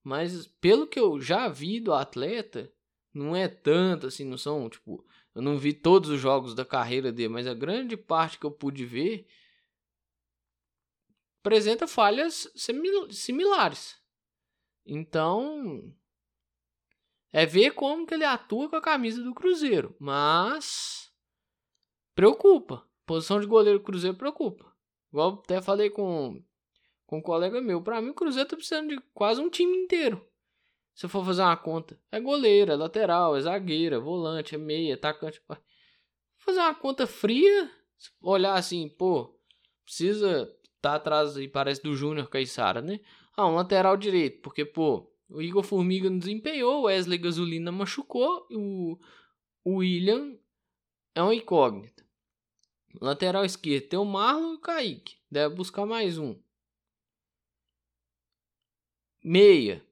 Mas 0.05 0.45
pelo 0.61 0.85
que 0.85 0.99
eu 0.99 1.19
já 1.19 1.47
vi 1.49 1.79
do 1.79 1.91
atleta, 1.91 2.71
não 3.11 3.35
é 3.35 3.47
tanto 3.47 4.05
assim, 4.05 4.23
não 4.23 4.37
são, 4.37 4.69
tipo, 4.69 5.03
eu 5.33 5.41
não 5.41 5.57
vi 5.57 5.73
todos 5.73 6.11
os 6.11 6.21
jogos 6.21 6.53
da 6.53 6.63
carreira 6.63 7.11
dele, 7.11 7.29
mas 7.29 7.47
a 7.47 7.55
grande 7.55 7.97
parte 7.97 8.37
que 8.37 8.45
eu 8.45 8.51
pude 8.51 8.85
ver, 8.85 9.25
apresenta 11.41 11.87
falhas 11.87 12.47
similares. 13.09 13.99
Então, 14.85 15.91
é 17.33 17.43
ver 17.43 17.71
como 17.71 18.05
que 18.05 18.13
ele 18.13 18.25
atua 18.25 18.69
com 18.69 18.75
a 18.75 18.81
camisa 18.81 19.23
do 19.23 19.33
Cruzeiro, 19.33 19.95
mas 19.99 21.11
preocupa. 22.13 22.87
Posição 23.07 23.39
de 23.39 23.47
goleiro 23.47 23.81
Cruzeiro 23.81 24.15
preocupa. 24.15 24.71
Igual 25.11 25.41
até 25.43 25.59
falei 25.63 25.89
com, 25.89 26.44
com 27.05 27.17
um 27.17 27.21
colega 27.21 27.61
meu, 27.61 27.81
para 27.81 28.01
mim 28.01 28.09
o 28.09 28.13
Cruzeiro 28.13 28.49
tá 28.49 28.55
precisando 28.55 28.89
de 28.89 29.01
quase 29.13 29.41
um 29.41 29.49
time 29.49 29.77
inteiro. 29.77 30.25
Se 30.93 31.05
eu 31.05 31.09
for 31.09 31.25
fazer 31.25 31.41
uma 31.41 31.57
conta, 31.57 31.99
é 32.11 32.19
goleiro, 32.19 32.71
é 32.71 32.75
lateral, 32.75 33.35
é 33.35 33.41
zagueiro, 33.41 33.95
é 33.95 33.99
volante, 33.99 34.55
é 34.55 34.57
meia, 34.57 34.95
atacante. 34.95 35.41
Fazer 36.37 36.59
uma 36.59 36.73
conta 36.73 37.05
fria, 37.05 37.69
olhar 38.21 38.53
assim, 38.53 38.87
pô, 38.87 39.37
precisa 39.83 40.51
tá 40.81 40.95
atrás 40.95 41.35
e 41.37 41.47
parece 41.47 41.81
do 41.81 41.95
Júnior 41.95 42.29
Caissara, 42.29 42.81
né? 42.81 42.99
Ah, 43.35 43.47
um 43.47 43.55
lateral 43.55 43.97
direito, 43.97 44.41
porque, 44.41 44.63
pô, 44.63 45.11
o 45.27 45.41
Igor 45.41 45.63
Formiga 45.63 46.09
não 46.09 46.19
desempenhou, 46.19 46.81
o 46.81 46.83
Wesley 46.83 47.17
Gasolina 47.17 47.71
machucou, 47.71 48.45
o, 48.51 48.97
o 49.63 49.77
William 49.77 50.37
é 51.15 51.21
uma 51.21 51.33
incógnita. 51.33 52.05
Lateral 53.01 53.43
esquerdo 53.43 53.89
tem 53.89 53.99
o 53.99 54.05
Marlon 54.05 54.53
e 54.53 54.55
o 54.55 54.59
Kaique. 54.59 55.17
Deve 55.29 55.55
buscar 55.55 55.85
mais 55.85 56.17
um. 56.17 56.39
Meia. 59.27 59.83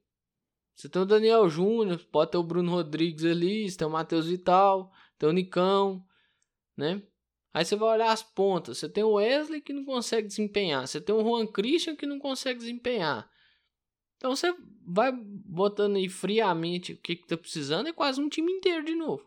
Você 0.75 0.87
tem 0.87 1.01
o 1.01 1.05
Daniel 1.05 1.49
Júnior, 1.49 1.99
pode 2.11 2.29
ter 2.31 2.37
o 2.37 2.43
Bruno 2.43 2.71
Rodrigues 2.71 3.25
ali, 3.25 3.67
você 3.67 3.75
tem 3.75 3.87
o 3.87 3.89
Matheus 3.89 4.27
Vital, 4.27 4.91
tem 5.17 5.27
o 5.27 5.33
Nicão, 5.33 6.05
né? 6.77 7.01
Aí 7.51 7.65
você 7.65 7.75
vai 7.75 7.89
olhar 7.89 8.11
as 8.11 8.21
pontas. 8.21 8.77
Você 8.77 8.87
tem 8.87 9.03
o 9.03 9.13
Wesley 9.13 9.59
que 9.59 9.73
não 9.73 9.85
consegue 9.85 10.27
desempenhar. 10.27 10.87
Você 10.87 11.01
tem 11.01 11.15
o 11.15 11.23
Juan 11.23 11.47
Christian 11.47 11.95
que 11.95 12.05
não 12.05 12.19
consegue 12.19 12.59
desempenhar. 12.59 13.27
Então 14.17 14.35
você 14.35 14.55
vai 14.85 15.11
botando 15.11 15.95
aí 15.95 16.09
friamente 16.09 16.93
o 16.93 16.97
que, 16.97 17.15
que 17.15 17.27
tá 17.27 17.35
precisando. 17.35 17.87
É 17.87 17.93
quase 17.93 18.21
um 18.21 18.29
time 18.29 18.51
inteiro 18.51 18.85
de 18.85 18.95
novo. 18.95 19.23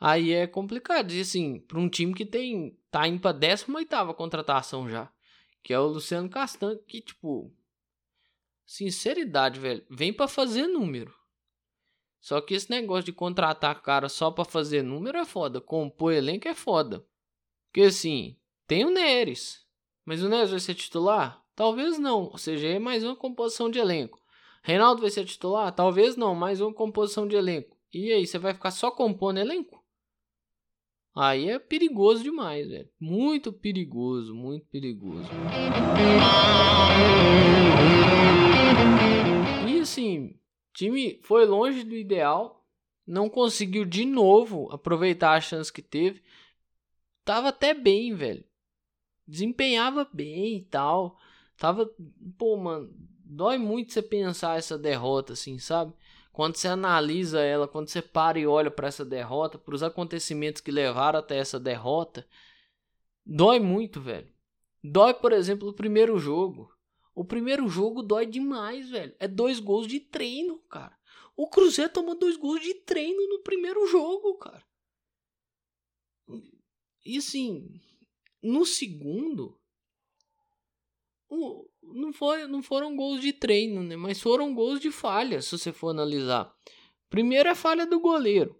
Aí 0.00 0.32
é 0.32 0.46
complicado. 0.46 1.12
E 1.12 1.20
assim, 1.20 1.60
para 1.60 1.78
um 1.78 1.88
time 1.88 2.14
que 2.14 2.24
tem. 2.24 2.78
tá 2.90 3.06
indo 3.08 3.20
pra 3.20 3.32
18 3.32 4.14
contratação 4.14 4.88
já. 4.88 5.12
Que 5.62 5.72
é 5.72 5.78
o 5.78 5.86
Luciano 5.86 6.28
Castan. 6.28 6.76
Que 6.86 7.00
tipo. 7.00 7.52
Sinceridade, 8.66 9.60
velho. 9.60 9.84
Vem 9.90 10.12
para 10.12 10.28
fazer 10.28 10.66
número. 10.66 11.14
Só 12.20 12.40
que 12.40 12.54
esse 12.54 12.70
negócio 12.70 13.04
de 13.04 13.12
contratar 13.12 13.82
cara 13.82 14.08
só 14.08 14.30
para 14.30 14.44
fazer 14.44 14.82
número 14.82 15.18
é 15.18 15.24
foda. 15.26 15.60
Compor 15.60 16.12
elenco 16.12 16.48
é 16.48 16.54
foda. 16.54 17.06
Porque 17.66 17.82
assim, 17.82 18.38
tem 18.66 18.84
o 18.84 18.90
Neres. 18.90 19.66
Mas 20.04 20.22
o 20.22 20.28
Neres 20.28 20.50
vai 20.50 20.60
ser 20.60 20.74
titular? 20.74 21.44
Talvez 21.54 21.98
não. 21.98 22.24
Ou 22.24 22.38
seja, 22.38 22.66
é 22.66 22.78
mais 22.78 23.04
uma 23.04 23.14
composição 23.14 23.70
de 23.70 23.78
elenco. 23.78 24.18
Reinaldo 24.62 25.02
vai 25.02 25.10
ser 25.10 25.26
titular? 25.26 25.70
Talvez 25.74 26.16
não. 26.16 26.34
Mais 26.34 26.62
uma 26.62 26.72
composição 26.72 27.28
de 27.28 27.36
elenco. 27.36 27.76
E 27.92 28.10
aí, 28.10 28.26
você 28.26 28.38
vai 28.38 28.54
ficar 28.54 28.70
só 28.70 28.90
compondo 28.90 29.38
elenco? 29.38 29.83
Aí 31.14 31.48
é 31.48 31.60
perigoso 31.60 32.24
demais, 32.24 32.68
velho. 32.68 32.88
Muito 32.98 33.52
perigoso, 33.52 34.34
muito 34.34 34.66
perigoso. 34.66 35.28
E 39.68 39.80
assim, 39.80 40.36
time 40.72 41.20
foi 41.22 41.46
longe 41.46 41.84
do 41.84 41.94
ideal, 41.94 42.66
não 43.06 43.30
conseguiu 43.30 43.84
de 43.84 44.04
novo 44.04 44.68
aproveitar 44.72 45.34
a 45.34 45.40
chance 45.40 45.72
que 45.72 45.82
teve. 45.82 46.20
Tava 47.24 47.50
até 47.50 47.72
bem, 47.72 48.12
velho. 48.12 48.44
Desempenhava 49.26 50.08
bem 50.12 50.56
e 50.56 50.64
tal. 50.64 51.16
Tava, 51.56 51.88
pô, 52.36 52.56
mano, 52.56 52.92
dói 53.24 53.56
muito 53.56 53.92
você 53.92 54.02
pensar 54.02 54.58
essa 54.58 54.76
derrota 54.76 55.34
assim, 55.34 55.60
sabe? 55.60 55.94
Quando 56.34 56.56
você 56.56 56.66
analisa 56.66 57.40
ela, 57.40 57.68
quando 57.68 57.88
você 57.88 58.02
para 58.02 58.40
e 58.40 58.44
olha 58.44 58.68
para 58.68 58.88
essa 58.88 59.04
derrota, 59.04 59.56
para 59.56 59.72
os 59.72 59.84
acontecimentos 59.84 60.60
que 60.60 60.72
levaram 60.72 61.20
até 61.20 61.36
essa 61.36 61.60
derrota, 61.60 62.28
dói 63.24 63.60
muito, 63.60 64.00
velho. 64.00 64.28
Dói, 64.82 65.14
por 65.14 65.32
exemplo, 65.32 65.68
o 65.68 65.72
primeiro 65.72 66.18
jogo. 66.18 66.76
O 67.14 67.24
primeiro 67.24 67.68
jogo 67.68 68.02
dói 68.02 68.26
demais, 68.26 68.90
velho. 68.90 69.14
É 69.20 69.28
dois 69.28 69.60
gols 69.60 69.86
de 69.86 70.00
treino, 70.00 70.58
cara. 70.68 70.98
O 71.36 71.48
Cruzeiro 71.48 71.92
tomou 71.92 72.18
dois 72.18 72.36
gols 72.36 72.60
de 72.60 72.74
treino 72.82 73.28
no 73.28 73.44
primeiro 73.44 73.86
jogo, 73.86 74.36
cara. 74.38 74.66
E 77.06 77.16
assim, 77.16 77.80
no 78.42 78.66
segundo, 78.66 79.56
não, 81.92 82.12
foi, 82.12 82.46
não 82.46 82.62
foram 82.62 82.96
gols 82.96 83.20
de 83.20 83.32
treino, 83.32 83.82
né? 83.82 83.96
Mas 83.96 84.20
foram 84.20 84.54
gols 84.54 84.80
de 84.80 84.90
falha, 84.90 85.42
se 85.42 85.56
você 85.56 85.72
for 85.72 85.90
analisar. 85.90 86.54
Primeiro 87.10 87.48
é 87.48 87.54
falha 87.54 87.86
do 87.86 88.00
goleiro. 88.00 88.58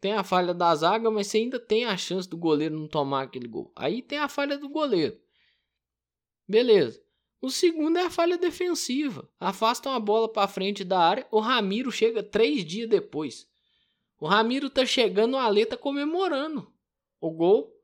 Tem 0.00 0.12
a 0.12 0.22
falha 0.22 0.54
da 0.54 0.74
zaga, 0.74 1.10
mas 1.10 1.26
você 1.26 1.38
ainda 1.38 1.58
tem 1.58 1.84
a 1.84 1.96
chance 1.96 2.28
do 2.28 2.36
goleiro 2.36 2.78
não 2.78 2.86
tomar 2.86 3.22
aquele 3.22 3.48
gol. 3.48 3.72
Aí 3.74 4.02
tem 4.02 4.18
a 4.18 4.28
falha 4.28 4.56
do 4.56 4.68
goleiro. 4.68 5.18
Beleza. 6.46 7.02
O 7.40 7.50
segundo 7.50 7.98
é 7.98 8.02
a 8.04 8.10
falha 8.10 8.38
defensiva. 8.38 9.28
Afastam 9.38 9.92
a 9.92 10.00
bola 10.00 10.32
para 10.32 10.48
frente 10.48 10.84
da 10.84 10.98
área. 10.98 11.26
O 11.30 11.40
Ramiro 11.40 11.90
chega 11.90 12.22
três 12.22 12.64
dias 12.64 12.88
depois. 12.88 13.46
O 14.18 14.26
Ramiro 14.26 14.70
tá 14.70 14.86
chegando, 14.86 15.34
o 15.34 15.38
Ale 15.38 15.66
tá 15.66 15.76
comemorando 15.76 16.72
o 17.20 17.30
gol. 17.30 17.74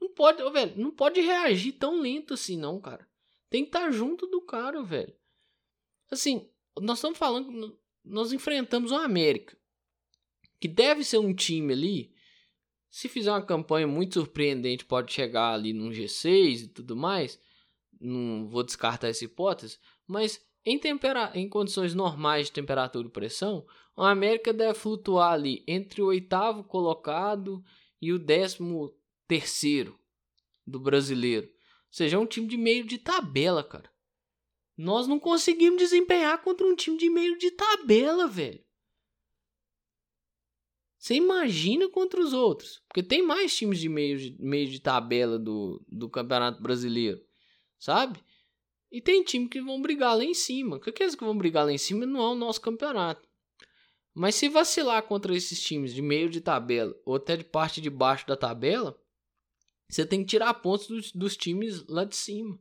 Não 0.00 0.12
pode, 0.12 0.42
velho, 0.50 0.74
não 0.76 0.90
pode 0.90 1.20
reagir 1.20 1.72
tão 1.72 2.00
lento 2.00 2.34
assim, 2.34 2.56
não, 2.56 2.80
cara. 2.80 3.08
Tem 3.54 3.62
que 3.62 3.68
estar 3.68 3.84
tá 3.84 3.90
junto 3.92 4.26
do 4.26 4.40
cara, 4.40 4.82
velho. 4.82 5.14
Assim, 6.10 6.50
nós 6.80 6.98
estamos 6.98 7.16
falando 7.16 7.78
nós 8.04 8.32
enfrentamos 8.32 8.90
o 8.90 8.96
América, 8.96 9.56
que 10.58 10.66
deve 10.66 11.04
ser 11.04 11.18
um 11.18 11.32
time 11.32 11.72
ali. 11.72 12.12
Se 12.90 13.08
fizer 13.08 13.30
uma 13.30 13.46
campanha 13.46 13.86
muito 13.86 14.14
surpreendente, 14.14 14.84
pode 14.84 15.12
chegar 15.12 15.52
ali 15.52 15.72
num 15.72 15.90
G6 15.90 16.64
e 16.64 16.66
tudo 16.66 16.96
mais. 16.96 17.40
Não 18.00 18.48
vou 18.48 18.64
descartar 18.64 19.06
essa 19.06 19.24
hipótese, 19.24 19.78
mas 20.04 20.44
em, 20.64 20.76
tempera 20.76 21.30
em 21.32 21.48
condições 21.48 21.94
normais 21.94 22.46
de 22.46 22.52
temperatura 22.54 23.06
e 23.06 23.12
pressão, 23.12 23.64
o 23.96 24.02
América 24.02 24.52
deve 24.52 24.74
flutuar 24.74 25.32
ali 25.32 25.62
entre 25.68 26.02
o 26.02 26.06
oitavo 26.06 26.64
colocado 26.64 27.64
e 28.02 28.12
o 28.12 28.18
décimo 28.18 28.92
terceiro 29.28 29.96
do 30.66 30.80
brasileiro. 30.80 31.53
Seja, 31.94 32.16
é 32.16 32.18
um 32.18 32.26
time 32.26 32.48
de 32.48 32.56
meio 32.56 32.84
de 32.84 32.98
tabela, 32.98 33.62
cara. 33.62 33.88
Nós 34.76 35.06
não 35.06 35.20
conseguimos 35.20 35.78
desempenhar 35.78 36.42
contra 36.42 36.66
um 36.66 36.74
time 36.74 36.96
de 36.96 37.08
meio 37.08 37.38
de 37.38 37.52
tabela, 37.52 38.26
velho. 38.26 38.60
Você 40.98 41.14
imagina 41.14 41.88
contra 41.88 42.20
os 42.20 42.32
outros. 42.32 42.82
Porque 42.88 43.00
tem 43.00 43.22
mais 43.22 43.56
times 43.56 43.78
de 43.78 43.88
meio 43.88 44.18
de, 44.18 44.36
meio 44.42 44.68
de 44.68 44.80
tabela 44.80 45.38
do, 45.38 45.80
do 45.86 46.10
Campeonato 46.10 46.60
Brasileiro. 46.60 47.24
Sabe? 47.78 48.18
E 48.90 49.00
tem 49.00 49.22
time 49.22 49.48
que 49.48 49.60
vão 49.60 49.80
brigar 49.80 50.16
lá 50.16 50.24
em 50.24 50.34
cima. 50.34 50.80
Que 50.80 50.90
aqueles 50.90 51.14
que 51.14 51.24
vão 51.24 51.38
brigar 51.38 51.64
lá 51.64 51.70
em 51.70 51.78
cima 51.78 52.04
não 52.04 52.20
é 52.20 52.28
o 52.30 52.34
nosso 52.34 52.60
campeonato. 52.60 53.28
Mas 54.12 54.34
se 54.34 54.48
vacilar 54.48 55.04
contra 55.04 55.32
esses 55.32 55.62
times 55.62 55.94
de 55.94 56.02
meio 56.02 56.28
de 56.28 56.40
tabela 56.40 56.92
ou 57.04 57.14
até 57.14 57.36
de 57.36 57.44
parte 57.44 57.80
de 57.80 57.88
baixo 57.88 58.26
da 58.26 58.36
tabela, 58.36 59.00
você 59.94 60.04
tem 60.04 60.20
que 60.20 60.26
tirar 60.26 60.52
pontos 60.54 60.88
dos, 60.88 61.12
dos 61.12 61.36
times 61.36 61.86
lá 61.86 62.04
de 62.04 62.16
cima. 62.16 62.58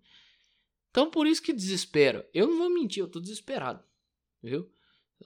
Então 0.91 1.09
por 1.09 1.25
isso 1.25 1.41
que 1.41 1.51
desespera. 1.51 2.29
Eu 2.31 2.47
não 2.47 2.59
vou 2.59 2.69
mentir, 2.69 3.01
eu 3.01 3.09
tô 3.09 3.19
desesperado. 3.19 3.83
Viu? 4.41 4.71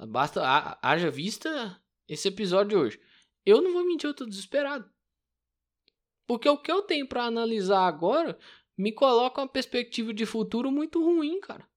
Basta 0.07 0.41
haja 0.81 1.11
vista 1.11 1.81
esse 2.07 2.29
episódio 2.29 2.69
de 2.69 2.75
hoje. 2.77 3.01
Eu 3.45 3.61
não 3.61 3.73
vou 3.73 3.85
mentir, 3.85 4.07
eu 4.07 4.13
tô 4.13 4.25
desesperado. 4.25 4.89
Porque 6.25 6.47
o 6.47 6.57
que 6.57 6.71
eu 6.71 6.81
tenho 6.81 7.05
para 7.07 7.25
analisar 7.25 7.85
agora 7.85 8.39
me 8.77 8.93
coloca 8.93 9.41
uma 9.41 9.47
perspectiva 9.47 10.13
de 10.13 10.25
futuro 10.25 10.71
muito 10.71 11.03
ruim, 11.03 11.41
cara. 11.41 11.67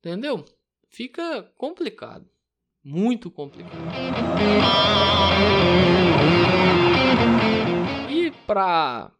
Entendeu? 0.00 0.44
Fica 0.90 1.42
complicado. 1.56 2.28
Muito 2.84 3.30
complicado. 3.30 3.78
Para 8.48 9.14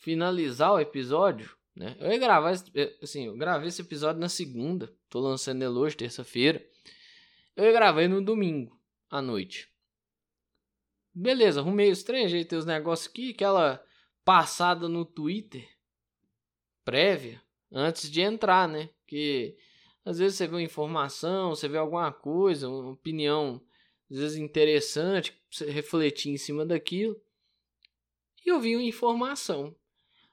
finalizar 0.00 0.72
o 0.72 0.80
episódio, 0.80 1.54
né? 1.76 1.94
Eu 2.00 2.10
ia 2.10 2.18
gravar, 2.18 2.54
assim, 3.02 3.26
eu 3.26 3.36
gravei 3.36 3.68
esse 3.68 3.82
episódio 3.82 4.18
na 4.18 4.30
segunda, 4.30 4.90
tô 5.10 5.20
lançando 5.20 5.60
ele 5.60 5.78
hoje, 5.78 5.94
terça-feira. 5.94 6.66
Eu 7.54 7.64
ia 7.64 7.72
gravar 7.72 8.08
no 8.08 8.24
domingo, 8.24 8.74
à 9.10 9.20
noite. 9.20 9.70
Beleza, 11.14 11.60
arrumei 11.60 11.90
os 11.90 12.02
trem, 12.02 12.24
ajeitei 12.24 12.58
os 12.58 12.64
negócios 12.64 13.08
aqui, 13.08 13.32
aquela 13.32 13.84
passada 14.24 14.88
no 14.88 15.04
Twitter 15.04 15.68
prévia 16.82 17.42
antes 17.70 18.10
de 18.10 18.22
entrar, 18.22 18.66
né? 18.66 18.88
Que 19.06 19.54
às 20.02 20.18
vezes 20.18 20.38
você 20.38 20.46
vê 20.46 20.54
uma 20.54 20.62
informação, 20.62 21.50
você 21.50 21.68
vê 21.68 21.76
alguma 21.76 22.10
coisa, 22.10 22.70
uma 22.70 22.92
opinião 22.92 23.60
às 24.10 24.16
vezes 24.16 24.38
interessante, 24.38 25.38
você 25.50 25.70
refletir 25.70 26.30
em 26.30 26.38
cima 26.38 26.64
daquilo. 26.64 27.20
E 28.44 28.50
eu 28.50 28.60
vi 28.60 28.76
uma 28.76 28.82
informação. 28.82 29.74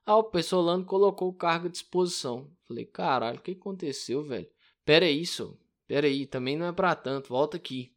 Ah, 0.05 0.17
o 0.17 0.23
Pessolano 0.23 0.85
colocou 0.85 1.29
o 1.29 1.33
cargo 1.33 1.67
à 1.67 1.69
disposição. 1.69 2.49
Falei, 2.67 2.85
caralho, 2.85 3.39
o 3.39 3.41
que 3.41 3.51
aconteceu, 3.51 4.23
velho? 4.23 4.49
Pera 4.83 5.05
só. 5.25 5.53
Pera 5.87 6.07
aí, 6.07 6.25
também 6.25 6.57
não 6.57 6.67
é 6.67 6.71
pra 6.71 6.95
tanto, 6.95 7.29
volta 7.29 7.57
aqui. 7.57 7.93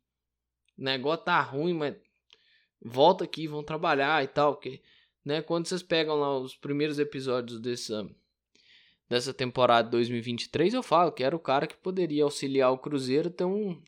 O 0.79 0.83
negócio 0.83 1.25
tá 1.25 1.40
ruim, 1.40 1.75
mas 1.75 1.96
volta 2.81 3.25
aqui, 3.25 3.46
vão 3.46 3.62
trabalhar 3.62 4.22
e 4.25 4.29
tal, 4.29 4.55
porque 4.55 4.83
né? 5.25 5.40
Quando 5.40 5.66
vocês 5.66 5.83
pegam 5.83 6.16
lá 6.16 6.37
os 6.38 6.57
primeiros 6.57 6.98
episódios 6.98 7.61
dessa, 7.61 8.09
dessa 9.09 9.33
temporada 9.33 9.88
2023, 9.90 10.75
eu 10.75 10.83
falo 10.83 11.12
que 11.12 11.22
era 11.22 11.37
o 11.37 11.40
cara 11.40 11.66
que 11.66 11.77
poderia 11.77 12.25
auxiliar 12.25 12.72
o 12.72 12.79
Cruzeiro 12.79 13.29
a 13.29 13.33
ter 13.33 13.44
um, 13.44 13.81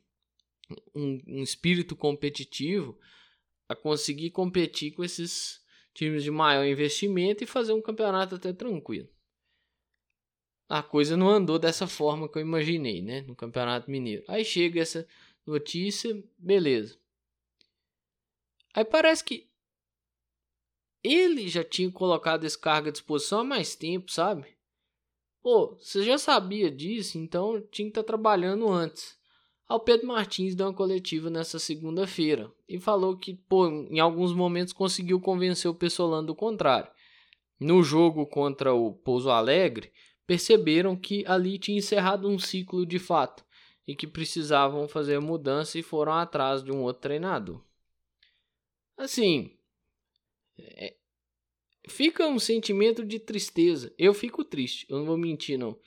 um, 0.95 1.21
um 1.27 1.43
espírito 1.43 1.97
competitivo, 1.97 2.99
a 3.69 3.75
conseguir 3.75 4.31
competir 4.31 4.93
com 4.93 5.03
esses 5.03 5.64
times 5.95 6.25
de 6.25 6.31
maior 6.31 6.65
investimento 6.67 7.43
e 7.43 7.47
fazer 7.47 7.73
um 7.73 7.81
campeonato 7.81 8.35
até 8.35 8.53
tranquilo. 8.53 9.09
A 10.69 10.83
coisa 10.83 11.17
não 11.17 11.29
andou 11.29 11.59
dessa 11.59 11.87
forma 11.87 12.29
que 12.29 12.37
eu 12.39 12.43
imaginei, 12.43 13.01
né? 13.01 13.21
No 13.23 13.37
Campeonato 13.37 13.91
Mineiro. 13.91 14.25
Aí 14.27 14.45
chega 14.45 14.81
essa 14.81 15.07
notícia, 15.47 16.23
beleza. 16.37 16.99
Aí 18.75 18.85
parece 18.85 19.23
que 19.23 19.49
ele 21.03 21.49
já 21.49 21.63
tinha 21.63 21.91
colocado 21.93 22.45
esse 22.45 22.59
cargo 22.59 22.89
à 22.89 22.91
disposição 22.91 23.41
há 23.41 23.45
mais 23.45 23.77
tempo, 23.77 24.11
sabe? 24.11 24.57
Pô, 25.43 25.77
você 25.77 26.03
já 26.03 26.17
sabia 26.17 26.71
disso, 26.71 27.19
então 27.19 27.61
tinha 27.71 27.87
que 27.87 27.91
estar 27.91 28.03
tá 28.03 28.07
trabalhando 28.07 28.69
antes. 28.69 29.17
Ao 29.67 29.81
Pedro 29.81 30.07
Martins 30.09 30.55
deu 30.55 30.67
uma 30.67 30.75
coletiva 30.75 31.31
nessa 31.31 31.59
segunda-feira 31.59 32.53
e 32.69 32.79
falou 32.79 33.17
que, 33.17 33.35
pô, 33.35 33.67
em 33.67 33.99
alguns 33.99 34.35
momentos 34.35 34.75
conseguiu 34.75 35.19
convencer 35.21 35.71
o 35.71 35.75
Pessolano 35.75 36.27
do 36.27 36.35
contrário. 36.35 36.91
No 37.59 37.83
jogo 37.83 38.27
contra 38.27 38.75
o 38.75 38.93
Pouso 38.93 39.31
Alegre, 39.31 39.91
perceberam 40.27 40.95
que 40.95 41.25
ali 41.27 41.59
tinha 41.59 41.79
encerrado 41.79 42.29
um 42.29 42.39
ciclo 42.39 42.85
de 42.85 42.99
fato 42.99 43.45
e 43.87 43.97
que 43.97 44.07
precisavam 44.07 44.87
fazer 44.87 45.19
mudança 45.19 45.79
e 45.79 45.83
foram 45.83 46.13
atrás 46.13 46.63
de 46.63 46.71
um 46.71 46.83
outro 46.83 47.03
treinador. 47.03 47.63
Assim, 48.99 49.57
é, 50.59 50.95
fica 51.89 52.27
um 52.27 52.39
sentimento 52.39 53.03
de 53.03 53.19
tristeza. 53.19 53.95
Eu 53.99 54.13
fico 54.13 54.45
triste, 54.45 54.87
eu 54.91 54.99
não 54.99 55.07
vou 55.07 55.17
mentir 55.17 55.59
não. 55.59 55.79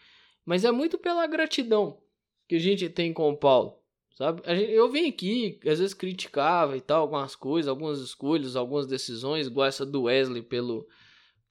Mas 0.44 0.66
é 0.66 0.72
muito 0.72 0.98
pela 0.98 1.28
gratidão 1.28 2.02
que 2.48 2.56
a 2.56 2.60
gente 2.60 2.90
tem 2.90 3.14
com 3.14 3.30
o 3.30 3.38
Paulo, 3.38 3.78
sabe? 4.16 4.42
Gente, 4.56 4.72
eu 4.72 4.90
venho 4.90 5.10
aqui, 5.10 5.60
às 5.66 5.80
vezes 5.80 5.94
criticava 5.94 6.78
e 6.78 6.82
tal 6.82 7.02
algumas 7.02 7.36
coisas, 7.36 7.68
algumas 7.68 8.00
escolhas, 8.00 8.56
algumas 8.56 8.88
decisões, 8.88 9.48
igual 9.48 9.68
essa 9.68 9.86
do 9.86 10.04
Wesley 10.04 10.42
pelo 10.42 10.88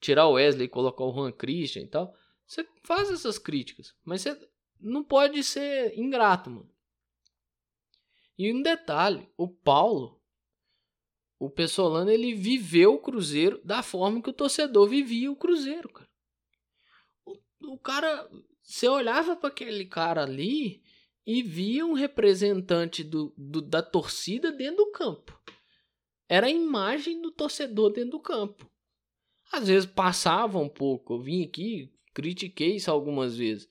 tirar 0.01 0.27
o 0.27 0.33
Wesley 0.33 0.67
e 0.67 0.71
colocar 0.71 1.05
o 1.05 1.13
Juan 1.13 1.33
Christian 1.33 1.83
e 1.83 1.89
tal. 1.89 2.15
Você 2.47 2.67
faz 2.85 3.11
essas 3.11 3.39
críticas, 3.39 3.95
mas 4.05 4.23
você 4.23 4.39
não 4.81 5.03
pode 5.03 5.43
ser 5.43 5.99
ingrato, 5.99 6.51
mano. 6.51 6.71
E 8.39 8.53
um 8.53 8.63
detalhe, 8.63 9.29
o 9.37 9.49
Paulo 9.49 10.17
o 11.39 11.51
Pessolano 11.51 12.11
ele 12.11 12.35
viveu 12.35 12.95
o 12.95 12.99
Cruzeiro 12.99 13.61
da 13.63 13.83
forma 13.83 14.23
que 14.23 14.31
o 14.31 14.35
torcedor 14.35 14.89
vivia 14.89 15.31
o 15.31 15.37
Cruzeiro, 15.37 15.89
cara. 15.89 16.09
O, 17.25 17.37
o 17.75 17.79
cara, 17.79 18.29
você 18.63 18.89
olhava 18.89 19.37
para 19.37 19.49
aquele 19.49 19.85
cara 19.85 20.23
ali 20.23 20.83
e 21.27 21.43
via 21.43 21.85
um 21.85 21.93
representante 21.93 23.03
do, 23.03 23.35
do, 23.37 23.61
da 23.61 23.83
torcida 23.83 24.53
dentro 24.53 24.85
do 24.85 24.93
campo. 24.93 25.39
Era 26.29 26.47
a 26.47 26.51
imagem 26.51 27.21
do 27.21 27.31
torcedor 27.31 27.91
dentro 27.93 28.13
do 28.13 28.21
campo. 28.21 28.71
Às 29.53 29.69
vezes 29.69 29.87
passava 29.87 30.59
um 30.59 30.69
pouco, 30.69 31.15
eu 31.15 31.21
vim 31.21 31.45
aqui, 31.45 31.93
critiquei 32.15 32.77
isso 32.77 32.91
algumas 32.91 33.37
vezes. 33.37 33.69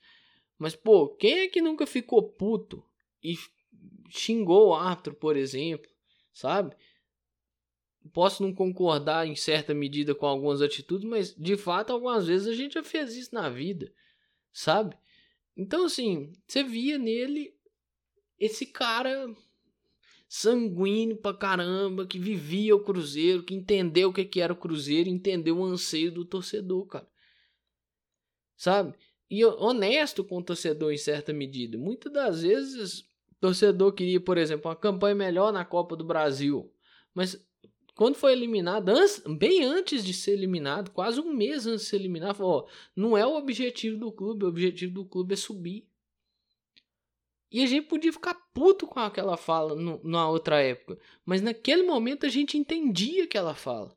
Mas, 0.58 0.76
pô, 0.76 1.10
quem 1.16 1.40
é 1.40 1.48
que 1.48 1.62
nunca 1.62 1.86
ficou 1.86 2.24
puto 2.24 2.84
e 3.24 3.36
xingou 4.10 4.70
o 4.70 4.74
árbitro, 4.74 5.14
por 5.14 5.36
exemplo, 5.36 5.90
sabe? 6.34 6.76
posso 8.14 8.44
não 8.44 8.54
concordar 8.54 9.28
em 9.28 9.36
certa 9.36 9.74
medida 9.74 10.14
com 10.14 10.26
algumas 10.26 10.62
atitudes, 10.62 11.08
mas 11.08 11.34
de 11.36 11.58
fato 11.58 11.92
algumas 11.92 12.28
vezes 12.28 12.48
a 12.48 12.54
gente 12.54 12.74
já 12.74 12.84
fez 12.84 13.16
isso 13.16 13.34
na 13.34 13.50
vida, 13.50 13.92
sabe? 14.54 14.96
Então 15.56 15.86
assim, 15.86 16.34
você 16.48 16.64
via 16.64 16.98
nele 16.98 17.54
esse 18.40 18.66
cara 18.66 19.34
sanguíneo 20.28 21.18
pra 21.18 21.34
caramba, 21.34 22.06
que 22.06 22.20
vivia 22.20 22.76
o 22.76 22.84
Cruzeiro, 22.84 23.44
que 23.44 23.54
entendeu 23.54 24.10
o 24.10 24.14
que 24.14 24.42
era 24.42 24.52
o 24.52 24.58
Cruzeiro, 24.58 25.10
entendeu 25.10 25.58
o 25.58 25.64
anseio 25.64 26.12
do 26.12 26.26
torcedor, 26.26 26.86
cara. 26.88 27.08
Sabe? 28.58 28.94
E 29.30 29.44
honesto 29.46 30.24
com 30.24 30.38
o 30.38 30.44
torcedor 30.44 30.92
em 30.92 30.98
certa 30.98 31.32
medida. 31.34 31.78
Muitas 31.78 32.12
das 32.12 32.42
vezes 32.42 33.00
o 33.00 33.36
torcedor 33.40 33.94
queria, 33.94 34.20
por 34.20 34.38
exemplo, 34.38 34.70
uma 34.70 34.76
campanha 34.76 35.16
melhor 35.16 35.52
na 35.52 35.64
Copa 35.64 35.96
do 35.96 36.04
Brasil, 36.04 36.72
mas 37.14 37.42
quando 37.96 38.16
foi 38.16 38.34
eliminado, 38.34 38.90
antes, 38.90 39.24
bem 39.26 39.64
antes 39.64 40.04
de 40.04 40.14
ser 40.14 40.34
eliminado, 40.34 40.92
quase 40.92 41.20
um 41.22 41.34
mês 41.34 41.66
antes 41.66 41.84
de 41.84 41.90
ser 41.90 41.96
eliminado, 41.96 42.36
falou: 42.36 42.68
ó, 42.68 42.70
não 42.94 43.18
é 43.18 43.26
o 43.26 43.38
objetivo 43.38 43.98
do 43.98 44.12
clube, 44.12 44.44
o 44.44 44.50
objetivo 44.50 44.94
do 44.94 45.06
clube 45.06 45.34
é 45.34 45.38
subir. 45.38 45.88
E 47.50 47.64
a 47.64 47.66
gente 47.66 47.88
podia 47.88 48.12
ficar 48.12 48.34
puto 48.54 48.86
com 48.86 49.00
aquela 49.00 49.38
fala 49.38 49.76
no, 49.76 50.04
na 50.04 50.30
outra 50.30 50.62
época, 50.62 51.00
mas 51.26 51.42
naquele 51.42 51.84
momento 51.84 52.26
a 52.26 52.30
gente 52.30 52.58
entendia 52.58 53.24
aquela 53.24 53.56
fala. 53.56 53.96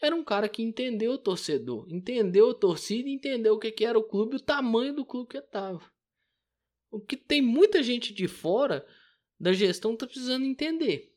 Era 0.00 0.14
um 0.14 0.22
cara 0.22 0.48
que 0.48 0.62
entendeu 0.62 1.12
o 1.12 1.18
torcedor, 1.18 1.86
entendeu 1.90 2.50
a 2.50 2.54
torcida, 2.54 3.08
entendeu 3.08 3.54
o 3.54 3.58
que, 3.58 3.72
que 3.72 3.84
era 3.84 3.98
o 3.98 4.04
clube, 4.04 4.36
o 4.36 4.40
tamanho 4.40 4.94
do 4.94 5.04
clube 5.04 5.28
que 5.28 5.38
estava. 5.38 5.82
O 6.88 7.00
que 7.00 7.16
tem 7.16 7.42
muita 7.42 7.82
gente 7.82 8.14
de 8.14 8.28
fora 8.28 8.86
da 9.38 9.52
gestão 9.52 9.96
tá 9.96 10.06
precisando 10.06 10.44
entender. 10.44 11.09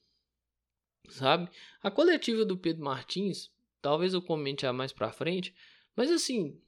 Sabe? 1.09 1.49
A 1.81 1.91
coletiva 1.91 2.45
do 2.45 2.57
Pedro 2.57 2.83
Martins, 2.83 3.51
talvez 3.81 4.13
eu 4.13 4.21
comente 4.21 4.65
a 4.65 4.73
mais 4.73 4.91
para 4.91 5.11
frente, 5.11 5.53
mas 5.95 6.09
assim, 6.09 6.59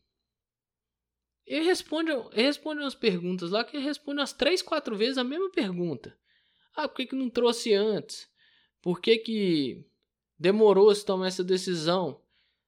ele 1.45 1.65
responde, 1.65 2.11
ele 2.11 2.43
responde 2.43 2.81
umas 2.81 2.95
perguntas 2.95 3.51
lá 3.51 3.63
que 3.63 3.77
ele 3.77 3.85
responde 3.85 4.19
umas 4.19 4.33
três, 4.33 4.61
quatro 4.61 4.95
vezes 4.95 5.17
a 5.17 5.23
mesma 5.23 5.49
pergunta. 5.49 6.17
Ah, 6.75 6.87
por 6.87 6.97
que, 6.97 7.05
que 7.07 7.15
não 7.15 7.29
trouxe 7.29 7.73
antes? 7.73 8.29
Por 8.81 8.99
que, 8.99 9.17
que 9.17 9.85
demorou 10.37 10.93
se 10.93 11.05
tomar 11.05 11.27
essa 11.27 11.43
decisão? 11.43 12.21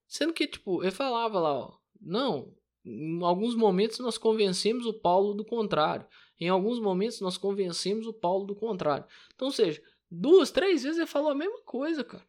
Sendo 0.08 0.34
que, 0.34 0.48
tipo, 0.48 0.82
ele 0.82 0.92
falava 0.92 1.40
lá, 1.40 1.54
ó, 1.54 1.78
não, 2.00 2.56
em 2.86 3.22
alguns 3.22 3.56
momentos 3.56 4.00
nós 4.00 4.18
convencemos 4.18 4.86
o 4.86 4.94
Paulo 4.94 5.34
do 5.34 5.44
contrário. 5.44 6.08
Em 6.40 6.48
alguns 6.48 6.80
momentos 6.80 7.20
nós 7.20 7.38
convencemos 7.38 8.08
o 8.08 8.14
Paulo 8.14 8.46
do 8.46 8.56
contrário. 8.56 9.06
Então, 9.36 9.48
ou 9.48 9.52
seja, 9.52 9.82
duas, 10.10 10.52
três 10.52 10.84
vezes 10.84 10.98
ele 10.98 11.08
falou 11.08 11.32
a 11.32 11.36
mesma 11.36 11.62
coisa, 11.64 12.04
cara. 12.04 12.28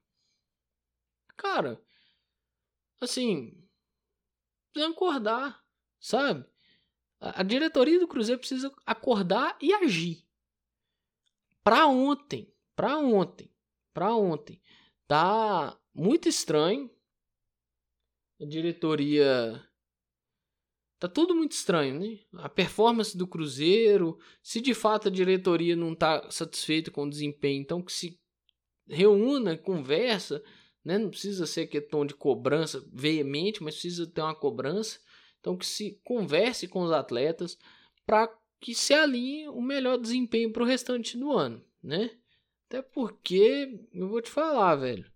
Cara, 1.37 1.81
assim, 3.01 3.69
precisa 4.73 4.93
acordar, 4.93 5.64
sabe? 6.01 6.45
A, 7.21 7.43
diretoria 7.43 7.99
do 7.99 8.09
Cruzeiro 8.09 8.38
precisa 8.38 8.73
acordar 8.87 9.57
e 9.61 9.73
agir. 9.73 10.25
Pra 11.62 11.87
ontem, 11.87 12.53
pra 12.75 12.97
ontem, 12.99 13.53
pra 13.93 14.14
ontem. 14.14 14.62
Tá 15.07 15.79
muito 15.93 16.29
estranho. 16.29 16.91
A 18.41 18.45
diretoria 18.45 19.67
Tá 20.99 21.07
tudo 21.07 21.35
muito 21.35 21.53
estranho, 21.53 21.99
né? 21.99 22.19
A 22.39 22.49
performance 22.49 23.17
do 23.17 23.27
Cruzeiro, 23.27 24.19
se 24.43 24.61
de 24.61 24.75
fato 24.75 25.09
a 25.09 25.11
diretoria 25.11 25.77
não 25.77 25.95
tá 25.95 26.29
satisfeita 26.29 26.91
com 26.91 27.05
o 27.05 27.11
desempenho, 27.11 27.61
então 27.61 27.81
que 27.81 27.93
se 27.93 28.19
reúna, 28.89 29.57
conversa, 29.57 30.43
né? 30.85 30.99
Não 30.99 31.09
precisa 31.09 31.47
ser 31.47 31.63
aquele 31.63 31.87
tom 31.87 32.05
de 32.05 32.15
cobrança 32.15 32.85
veemente, 32.93 33.63
mas 33.63 33.75
precisa 33.75 34.07
ter 34.09 34.23
uma 34.23 34.35
cobrança. 34.35 34.99
Então 35.39 35.57
que 35.57 35.67
se 35.67 36.01
converse 36.03 36.67
com 36.67 36.83
os 36.83 36.91
atletas 36.91 37.57
para 38.05 38.29
que 38.61 38.75
se 38.75 38.93
alinhe 38.93 39.49
o 39.49 39.63
melhor 39.63 39.99
desempenho 39.99 40.53
para 40.53 40.65
o 40.65 40.67
restante 40.67 41.17
do 41.17 41.31
ano, 41.31 41.65
né? 41.81 42.11
Até 42.67 42.83
porque 42.83 43.87
eu 43.95 44.09
vou 44.09 44.21
te 44.21 44.31
falar, 44.31 44.75
velho. 44.75 45.09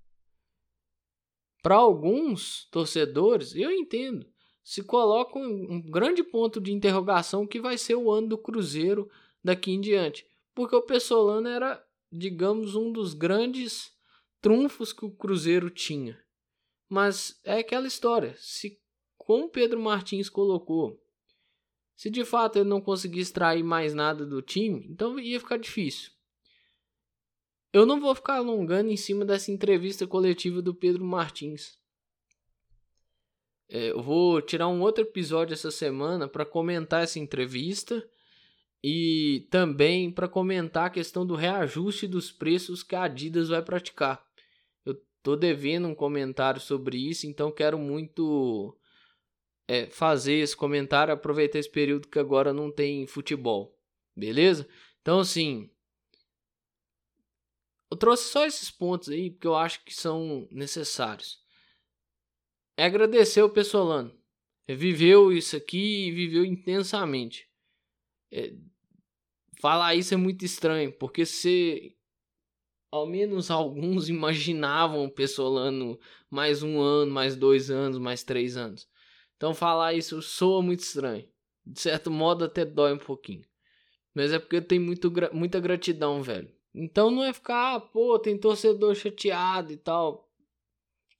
Para 1.61 1.75
alguns 1.75 2.69
torcedores, 2.71 3.55
eu 3.57 3.71
entendo 3.73 4.33
se 4.63 4.83
coloca 4.83 5.39
um, 5.39 5.75
um 5.75 5.81
grande 5.81 6.23
ponto 6.23 6.61
de 6.61 6.73
interrogação 6.73 7.47
que 7.47 7.61
vai 7.61 7.77
ser 7.77 7.97
o 7.97 8.11
ano 8.11 8.29
do 8.29 8.39
Cruzeiro 8.39 9.11
daqui 9.43 9.73
em 9.73 9.81
diante. 9.81 10.27
Porque 10.55 10.77
o 10.77 10.83
Pessolano 10.83 11.49
era, 11.49 11.85
digamos, 12.11 12.75
um 12.75 12.93
dos 12.93 13.15
grandes 13.15 13.93
trunfos 14.41 14.93
que 14.93 15.05
o 15.05 15.11
Cruzeiro 15.11 15.71
tinha. 15.71 16.23
Mas 16.89 17.41
é 17.43 17.59
aquela 17.59 17.87
história. 17.87 18.37
Se, 18.39 18.79
como 19.17 19.49
Pedro 19.49 19.81
Martins 19.81 20.29
colocou, 20.29 21.01
se 21.97 22.11
de 22.11 22.25
fato 22.25 22.59
ele 22.59 22.69
não 22.69 22.81
conseguir 22.81 23.21
extrair 23.21 23.63
mais 23.63 23.95
nada 23.95 24.27
do 24.27 24.43
time, 24.43 24.87
então 24.91 25.19
ia 25.19 25.41
ficar 25.41 25.57
difícil. 25.57 26.11
Eu 27.73 27.87
não 27.87 28.01
vou 28.01 28.15
ficar 28.15 28.37
alongando 28.37 28.91
em 28.91 28.97
cima 28.97 29.25
dessa 29.25 29.51
entrevista 29.51 30.07
coletiva 30.07 30.61
do 30.61 30.75
Pedro 30.75 31.05
Martins. 31.05 31.79
É, 33.75 33.91
eu 33.91 34.03
vou 34.03 34.43
tirar 34.43 34.69
um 34.69 34.83
outro 34.83 35.03
episódio 35.03 35.55
essa 35.55 35.71
semana 35.71 36.29
para 36.29 36.45
comentar 36.45 37.03
essa 37.03 37.19
entrevista 37.19 38.07
e 38.85 39.49
também 39.51 40.13
para 40.13 40.29
comentar 40.29 40.85
a 40.85 40.91
questão 40.91 41.25
do 41.27 41.35
reajuste 41.35 42.07
dos 42.07 42.31
preços 42.31 42.83
que 42.83 42.95
a 42.95 43.05
Adidas 43.05 43.49
vai 43.49 43.63
praticar. 43.63 44.23
Eu 44.85 45.03
tô 45.23 45.37
devendo 45.37 45.89
um 45.89 45.95
comentário 45.95 46.61
sobre 46.61 46.99
isso, 46.99 47.27
então 47.27 47.51
quero 47.51 47.79
muito 47.79 48.79
é, 49.67 49.87
fazer 49.89 50.35
esse 50.35 50.55
comentário, 50.55 51.15
aproveitar 51.15 51.59
esse 51.59 51.71
período 51.71 52.09
que 52.09 52.19
agora 52.19 52.53
não 52.53 52.71
tem 52.71 53.07
futebol, 53.07 53.75
beleza? 54.15 54.69
Então 55.01 55.19
assim, 55.21 55.71
eu 57.91 57.97
trouxe 57.97 58.29
só 58.29 58.45
esses 58.45 58.71
pontos 58.71 59.09
aí 59.09 59.31
porque 59.31 59.47
eu 59.47 59.57
acho 59.57 59.83
que 59.83 59.95
são 59.95 60.47
necessários 60.51 61.42
é 62.83 62.87
agradecer 62.87 63.41
o 63.43 63.49
Pessolano. 63.49 64.13
Viveu 64.69 65.33
isso 65.33 65.57
aqui 65.57 66.09
e 66.09 66.11
viveu 66.11 66.45
intensamente. 66.45 67.49
É, 68.29 68.53
falar 69.61 69.95
isso 69.95 70.15
é 70.15 70.17
muito 70.17 70.45
estranho, 70.45 70.91
porque 70.91 71.25
se 71.25 71.97
ao 72.91 73.07
menos 73.07 73.53
alguns 73.53 74.09
imaginavam 74.11 75.05
o 75.05 75.11
Pessolano 75.11 75.97
mais 76.29 76.65
um 76.65 76.81
ano, 76.81 77.13
mais 77.13 77.37
dois 77.37 77.71
anos, 77.71 77.99
mais 77.99 78.25
três 78.25 78.57
anos. 78.57 78.89
Então 79.37 79.55
falar 79.55 79.95
isso 79.95 80.21
soa 80.21 80.61
muito 80.61 80.81
estranho. 80.81 81.29
De 81.65 81.81
certo 81.81 82.11
modo 82.11 82.45
até 82.45 82.65
dói 82.65 82.95
um 82.95 82.99
pouquinho. 82.99 83.45
Mas 84.13 84.33
é 84.33 84.41
porque 84.41 84.61
tem 84.61 84.81
muito, 84.81 85.09
muita 85.33 85.61
gratidão, 85.61 86.21
velho. 86.21 86.53
Então 86.75 87.13
não 87.13 87.23
é 87.23 87.33
ficar, 87.33 87.77
ah, 87.77 87.81
pô, 87.81 88.19
tem 88.19 88.37
torcedor 88.37 88.97
chateado 88.97 89.73
e 89.73 89.77
tal. 89.77 90.32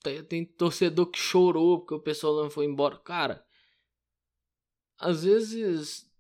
Tem, 0.03 0.23
tem 0.25 0.45
torcedor 0.45 1.07
que 1.07 1.19
chorou 1.19 1.79
porque 1.79 1.95
o 1.95 2.01
pessoal 2.01 2.43
não 2.43 2.51
foi 2.51 2.67
embora. 2.67 2.97
Cara, 2.99 3.45
às 4.99 5.25
vezes 5.25 6.11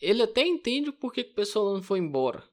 ele 0.00 0.22
até 0.22 0.46
entende 0.46 0.92
por 0.92 1.12
que 1.12 1.22
o 1.22 1.34
pessoal 1.34 1.74
não 1.74 1.82
foi 1.82 1.98
embora, 1.98 2.44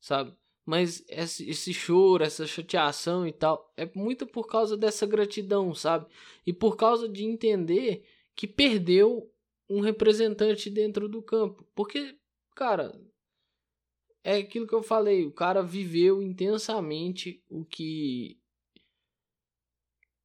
sabe? 0.00 0.36
Mas 0.64 1.04
esse, 1.08 1.48
esse 1.48 1.72
choro, 1.72 2.24
essa 2.24 2.44
chateação 2.44 3.26
e 3.26 3.32
tal, 3.32 3.72
é 3.76 3.88
muito 3.94 4.26
por 4.26 4.48
causa 4.48 4.76
dessa 4.76 5.06
gratidão, 5.06 5.72
sabe? 5.72 6.06
E 6.44 6.52
por 6.52 6.76
causa 6.76 7.08
de 7.08 7.24
entender 7.24 8.04
que 8.34 8.48
perdeu 8.48 9.32
um 9.68 9.80
representante 9.80 10.68
dentro 10.68 11.08
do 11.08 11.22
campo. 11.22 11.64
Porque, 11.74 12.16
cara, 12.54 13.00
é 14.24 14.38
aquilo 14.38 14.66
que 14.66 14.74
eu 14.74 14.82
falei, 14.82 15.24
o 15.24 15.30
cara 15.30 15.62
viveu 15.62 16.20
intensamente 16.20 17.40
o 17.48 17.64
que 17.64 18.36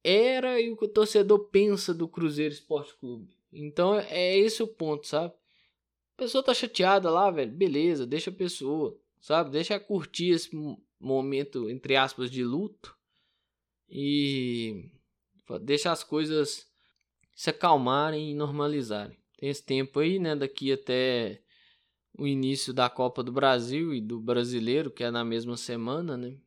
era 0.04 0.60
e 0.60 0.70
o 0.70 0.76
que 0.76 0.84
o 0.84 0.88
torcedor 0.88 1.48
pensa 1.50 1.94
do 1.94 2.08
Cruzeiro 2.08 2.52
Esporte 2.52 2.94
Clube. 2.96 3.30
Então 3.52 3.94
é 3.94 4.36
esse 4.38 4.62
o 4.62 4.66
ponto, 4.66 5.06
sabe? 5.06 5.32
A 6.14 6.22
pessoa 6.22 6.42
tá 6.42 6.54
chateada 6.54 7.10
lá, 7.10 7.30
velho, 7.30 7.52
beleza, 7.52 8.06
deixa 8.06 8.30
a 8.30 8.34
pessoa, 8.34 8.98
sabe? 9.20 9.50
Deixa 9.50 9.78
curtir 9.78 10.30
esse 10.30 10.50
momento, 11.00 11.68
entre 11.68 11.96
aspas, 11.96 12.30
de 12.30 12.44
luto 12.44 12.96
e 13.88 14.90
deixa 15.62 15.90
as 15.90 16.02
coisas 16.02 16.66
se 17.34 17.50
acalmarem 17.50 18.30
e 18.30 18.34
normalizarem. 18.34 19.18
Tem 19.36 19.48
esse 19.50 19.64
tempo 19.64 19.98
aí, 20.00 20.18
né? 20.18 20.36
Daqui 20.36 20.72
até 20.72 21.42
o 22.16 22.26
início 22.26 22.72
da 22.72 22.88
Copa 22.88 23.22
do 23.22 23.32
Brasil 23.32 23.92
e 23.94 24.00
do 24.00 24.20
Brasileiro, 24.20 24.90
que 24.90 25.02
é 25.02 25.10
na 25.10 25.24
mesma 25.24 25.56
semana, 25.56 26.16
né? 26.16 26.38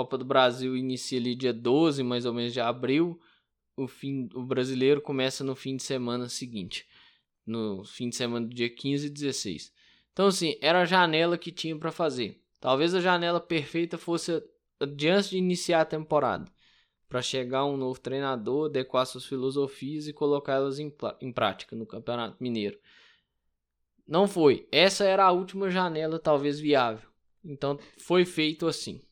Copa 0.00 0.16
do 0.16 0.24
Brasil 0.24 0.74
inicia 0.74 1.20
ali 1.20 1.34
dia 1.34 1.52
12, 1.52 2.02
mais 2.02 2.24
ou 2.24 2.32
menos, 2.32 2.54
de 2.54 2.60
abril. 2.60 3.20
O, 3.76 3.86
fim, 3.86 4.30
o 4.34 4.42
brasileiro 4.42 5.02
começa 5.02 5.44
no 5.44 5.54
fim 5.54 5.76
de 5.76 5.82
semana 5.82 6.26
seguinte. 6.26 6.88
No 7.46 7.84
fim 7.84 8.08
de 8.08 8.16
semana 8.16 8.46
do 8.46 8.54
dia 8.54 8.70
15 8.70 9.08
e 9.08 9.10
16. 9.10 9.70
Então, 10.10 10.28
assim, 10.28 10.56
era 10.62 10.80
a 10.80 10.84
janela 10.86 11.36
que 11.36 11.52
tinha 11.52 11.76
para 11.76 11.92
fazer. 11.92 12.42
Talvez 12.58 12.94
a 12.94 13.00
janela 13.00 13.38
perfeita 13.38 13.98
fosse 13.98 14.42
antes 14.80 15.28
de 15.28 15.36
iniciar 15.36 15.82
a 15.82 15.84
temporada. 15.84 16.50
Para 17.06 17.20
chegar 17.20 17.66
um 17.66 17.76
novo 17.76 18.00
treinador, 18.00 18.70
adequar 18.70 19.04
suas 19.04 19.26
filosofias 19.26 20.08
e 20.08 20.14
colocá-las 20.14 20.78
em, 20.78 20.90
em 21.20 21.30
prática 21.30 21.76
no 21.76 21.84
Campeonato 21.84 22.42
Mineiro. 22.42 22.78
Não 24.08 24.26
foi. 24.26 24.66
Essa 24.72 25.04
era 25.04 25.26
a 25.26 25.30
última 25.30 25.68
janela, 25.68 26.18
talvez 26.18 26.58
viável. 26.58 27.06
Então, 27.44 27.78
foi 27.98 28.24
feito 28.24 28.66
assim. 28.66 29.02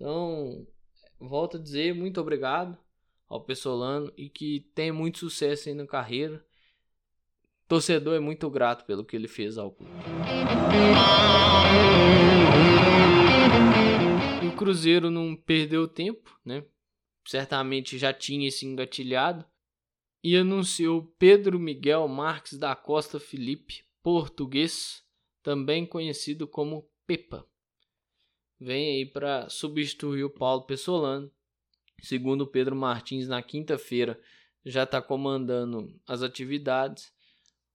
Então, 0.00 0.66
volto 1.18 1.58
a 1.58 1.60
dizer 1.60 1.94
muito 1.94 2.18
obrigado 2.22 2.74
ao 3.28 3.44
Pessolano 3.44 4.10
e 4.16 4.30
que 4.30 4.60
tenha 4.74 4.94
muito 4.94 5.18
sucesso 5.18 5.68
aí 5.68 5.74
na 5.74 5.86
carreira. 5.86 6.42
Torcedor 7.68 8.14
é 8.14 8.18
muito 8.18 8.48
grato 8.48 8.86
pelo 8.86 9.04
que 9.04 9.14
ele 9.14 9.28
fez 9.28 9.58
ao 9.58 9.70
clube. 9.72 9.92
E 14.42 14.46
o 14.46 14.56
Cruzeiro 14.56 15.10
não 15.10 15.36
perdeu 15.36 15.86
tempo, 15.86 16.34
né? 16.42 16.64
Certamente 17.26 17.98
já 17.98 18.10
tinha 18.10 18.48
esse 18.48 18.64
engatilhado 18.64 19.44
e 20.24 20.34
anunciou 20.34 21.14
Pedro 21.18 21.60
Miguel 21.60 22.08
Marques 22.08 22.58
da 22.58 22.74
Costa 22.74 23.20
Felipe, 23.20 23.84
português, 24.02 25.04
também 25.42 25.84
conhecido 25.84 26.48
como 26.48 26.88
Pepa 27.06 27.46
vem 28.60 28.96
aí 28.96 29.06
para 29.06 29.48
substituir 29.48 30.24
o 30.24 30.30
Paulo 30.30 30.62
Pessolano. 30.62 31.30
Segundo 32.02 32.46
Pedro 32.46 32.76
Martins, 32.76 33.26
na 33.26 33.42
quinta-feira 33.42 34.20
já 34.64 34.82
está 34.84 35.00
comandando 35.00 35.98
as 36.06 36.22
atividades. 36.22 37.12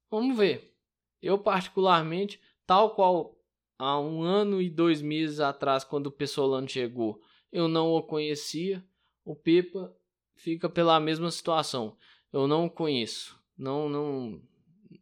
Vamos 0.09 0.37
ver. 0.37 0.73
Eu, 1.21 1.37
particularmente, 1.39 2.39
tal 2.65 2.93
qual 2.93 3.35
há 3.77 3.99
um 3.99 4.21
ano 4.21 4.61
e 4.61 4.69
dois 4.69 5.01
meses 5.01 5.39
atrás, 5.39 5.83
quando 5.83 6.07
o 6.07 6.11
Pessolano 6.11 6.67
chegou, 6.67 7.19
eu 7.51 7.67
não 7.67 7.91
o 7.93 8.03
conhecia. 8.03 8.83
O 9.23 9.35
Pepa 9.35 9.91
fica 10.35 10.69
pela 10.69 10.99
mesma 10.99 11.31
situação. 11.31 11.97
Eu 12.31 12.47
não 12.47 12.65
o 12.65 12.69
conheço, 12.69 13.39
não, 13.57 13.89
não, 13.89 14.41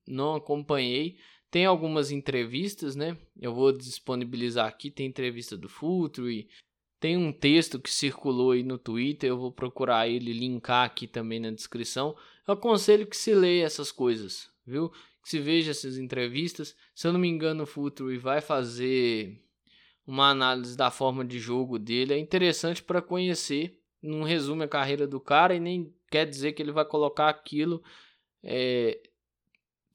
não 0.07 0.35
acompanhei. 0.35 1.17
Tem 1.53 1.67
algumas 1.67 2.09
entrevistas, 2.09 2.95
né? 2.95 3.15
Eu 3.39 3.53
vou 3.53 3.71
disponibilizar 3.71 4.65
aqui. 4.65 4.89
Tem 4.89 5.05
entrevista 5.05 5.55
do 5.55 5.69
Futre, 5.69 6.49
tem 6.99 7.15
um 7.15 7.31
texto 7.31 7.79
que 7.79 7.91
circulou 7.91 8.53
aí 8.53 8.63
no 8.63 8.79
Twitter. 8.79 9.29
Eu 9.29 9.37
vou 9.37 9.51
procurar 9.51 10.07
ele 10.07 10.33
linkar 10.33 10.83
aqui 10.83 11.05
também 11.05 11.39
na 11.39 11.51
descrição. 11.51 12.17
Eu 12.47 12.55
aconselho 12.55 13.05
que 13.05 13.15
se 13.15 13.35
leia 13.35 13.65
essas 13.65 13.91
coisas, 13.91 14.49
viu? 14.65 14.89
Que 15.21 15.29
se 15.29 15.37
veja 15.37 15.69
essas 15.69 15.99
entrevistas. 15.99 16.75
Se 16.95 17.05
eu 17.05 17.13
não 17.13 17.19
me 17.19 17.27
engano, 17.27 17.65
o 17.65 17.67
Futre 17.67 18.17
vai 18.17 18.41
fazer 18.41 19.39
uma 20.07 20.31
análise 20.31 20.75
da 20.75 20.89
forma 20.89 21.23
de 21.23 21.37
jogo 21.37 21.77
dele. 21.77 22.15
É 22.15 22.17
interessante 22.17 22.81
para 22.81 22.99
conhecer. 22.99 23.79
Não 24.01 24.23
resume 24.23 24.63
a 24.63 24.67
carreira 24.67 25.05
do 25.05 25.19
cara 25.19 25.53
e 25.53 25.59
nem 25.59 25.93
quer 26.09 26.25
dizer 26.25 26.53
que 26.53 26.63
ele 26.63 26.71
vai 26.71 26.83
colocar 26.83 27.29
aquilo 27.29 27.83
é, 28.41 28.99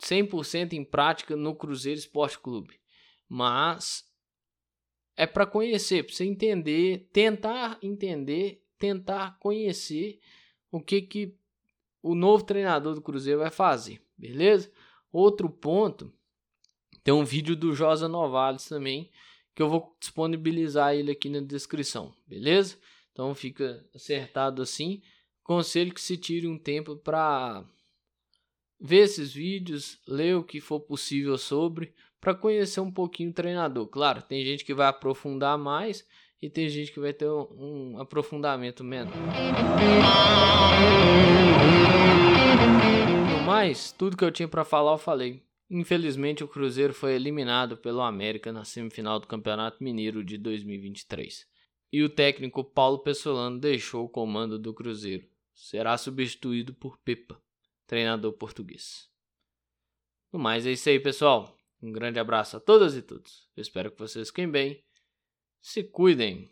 100% 0.01 0.73
em 0.73 0.85
prática 0.85 1.37
no 1.37 1.55
Cruzeiro 1.55 1.99
Esporte 1.99 2.39
Clube. 2.39 2.81
Mas 3.29 4.05
é 5.17 5.27
para 5.27 5.47
conhecer, 5.47 6.05
para 6.05 6.15
você 6.15 6.25
entender, 6.25 7.09
tentar 7.13 7.79
entender, 7.83 8.65
tentar 8.79 9.39
conhecer 9.41 10.21
o 10.71 10.81
que 10.81 11.03
que 11.03 11.35
o 12.03 12.15
novo 12.15 12.45
treinador 12.45 12.95
do 12.95 13.03
Cruzeiro 13.03 13.41
vai 13.41 13.51
fazer, 13.51 14.01
beleza? 14.17 14.71
Outro 15.13 15.51
ponto, 15.51 16.13
tem 17.03 17.13
um 17.13 17.25
vídeo 17.25 17.57
do 17.57 17.75
Josa 17.75 18.07
Novales 18.07 18.69
também, 18.69 19.11
que 19.55 19.63
eu 19.63 19.69
vou 19.69 19.97
disponibilizar 19.99 20.95
ele 20.95 21.11
aqui 21.11 21.29
na 21.29 21.41
descrição, 21.41 22.15
beleza? 22.27 22.79
Então 23.11 23.35
fica 23.35 23.85
acertado 23.93 24.63
assim. 24.63 25.03
Conselho 25.43 25.93
que 25.93 26.01
se 26.01 26.17
tire 26.17 26.47
um 26.47 26.57
tempo 26.57 26.97
para 26.97 27.65
ver 28.81 29.05
esses 29.05 29.33
vídeos, 29.33 29.99
ler 30.07 30.37
o 30.37 30.45
que 30.45 30.61
for 30.61 30.81
possível 30.81 31.37
sobre, 31.37 31.93
para 32.21 32.35
conhecer 32.35 32.81
um 32.81 32.91
pouquinho 32.91 33.31
o 33.31 33.35
treinador. 33.35 33.87
Claro, 33.87 34.23
tem 34.23 34.45
gente 34.45 34.64
que 34.64 34.75
vai 34.75 34.87
aprofundar 34.87 35.59
mais 35.59 36.07
e 36.41 36.49
tem 36.49 36.69
gente 36.69 36.93
que 36.93 37.01
vai 37.01 37.12
ter 37.12 37.29
um, 37.29 37.95
um 37.95 37.99
aprofundamento 37.99 38.85
menor. 38.85 39.12
No 43.33 43.45
mais, 43.45 43.93
tudo 43.93 44.17
que 44.17 44.25
eu 44.25 44.31
tinha 44.31 44.49
para 44.49 44.64
falar 44.64 44.93
eu 44.93 44.99
falei. 44.99 45.43
Infelizmente, 45.71 46.43
o 46.43 46.49
Cruzeiro 46.49 46.95
foi 46.95 47.14
eliminado 47.14 47.77
pelo 47.77 48.01
América 48.01 48.53
na 48.53 48.64
semifinal 48.64 49.21
do 49.21 49.27
Campeonato 49.27 49.83
Mineiro 49.85 50.25
de 50.25 50.38
2023. 50.38 51.47
E 51.93 52.03
o 52.03 52.09
técnico 52.09 52.64
Paulo 52.64 52.99
Pessolano 53.01 53.59
deixou 53.59 54.05
o 54.05 54.09
comando 54.09 54.59
do 54.59 54.73
Cruzeiro. 54.73 55.27
Será 55.55 55.97
substituído 55.99 56.73
por 56.73 56.99
Pepa 56.99 57.38
treinador 57.88 58.33
português. 58.35 59.09
No 60.31 60.38
mais, 60.38 60.66
é 60.66 60.72
isso 60.72 60.88
aí, 60.88 61.01
pessoal. 61.01 61.57
Um 61.83 61.90
grande 61.90 62.20
abraço 62.20 62.57
a 62.57 62.61
todas 62.61 62.94
e 62.94 63.03
todos. 63.03 63.48
Eu 63.57 63.62
espero 63.62 63.90
que 63.90 63.98
vocês 63.98 64.29
fiquem 64.29 64.48
bem. 64.48 64.85
Se 65.61 65.83
cuidem. 65.83 66.48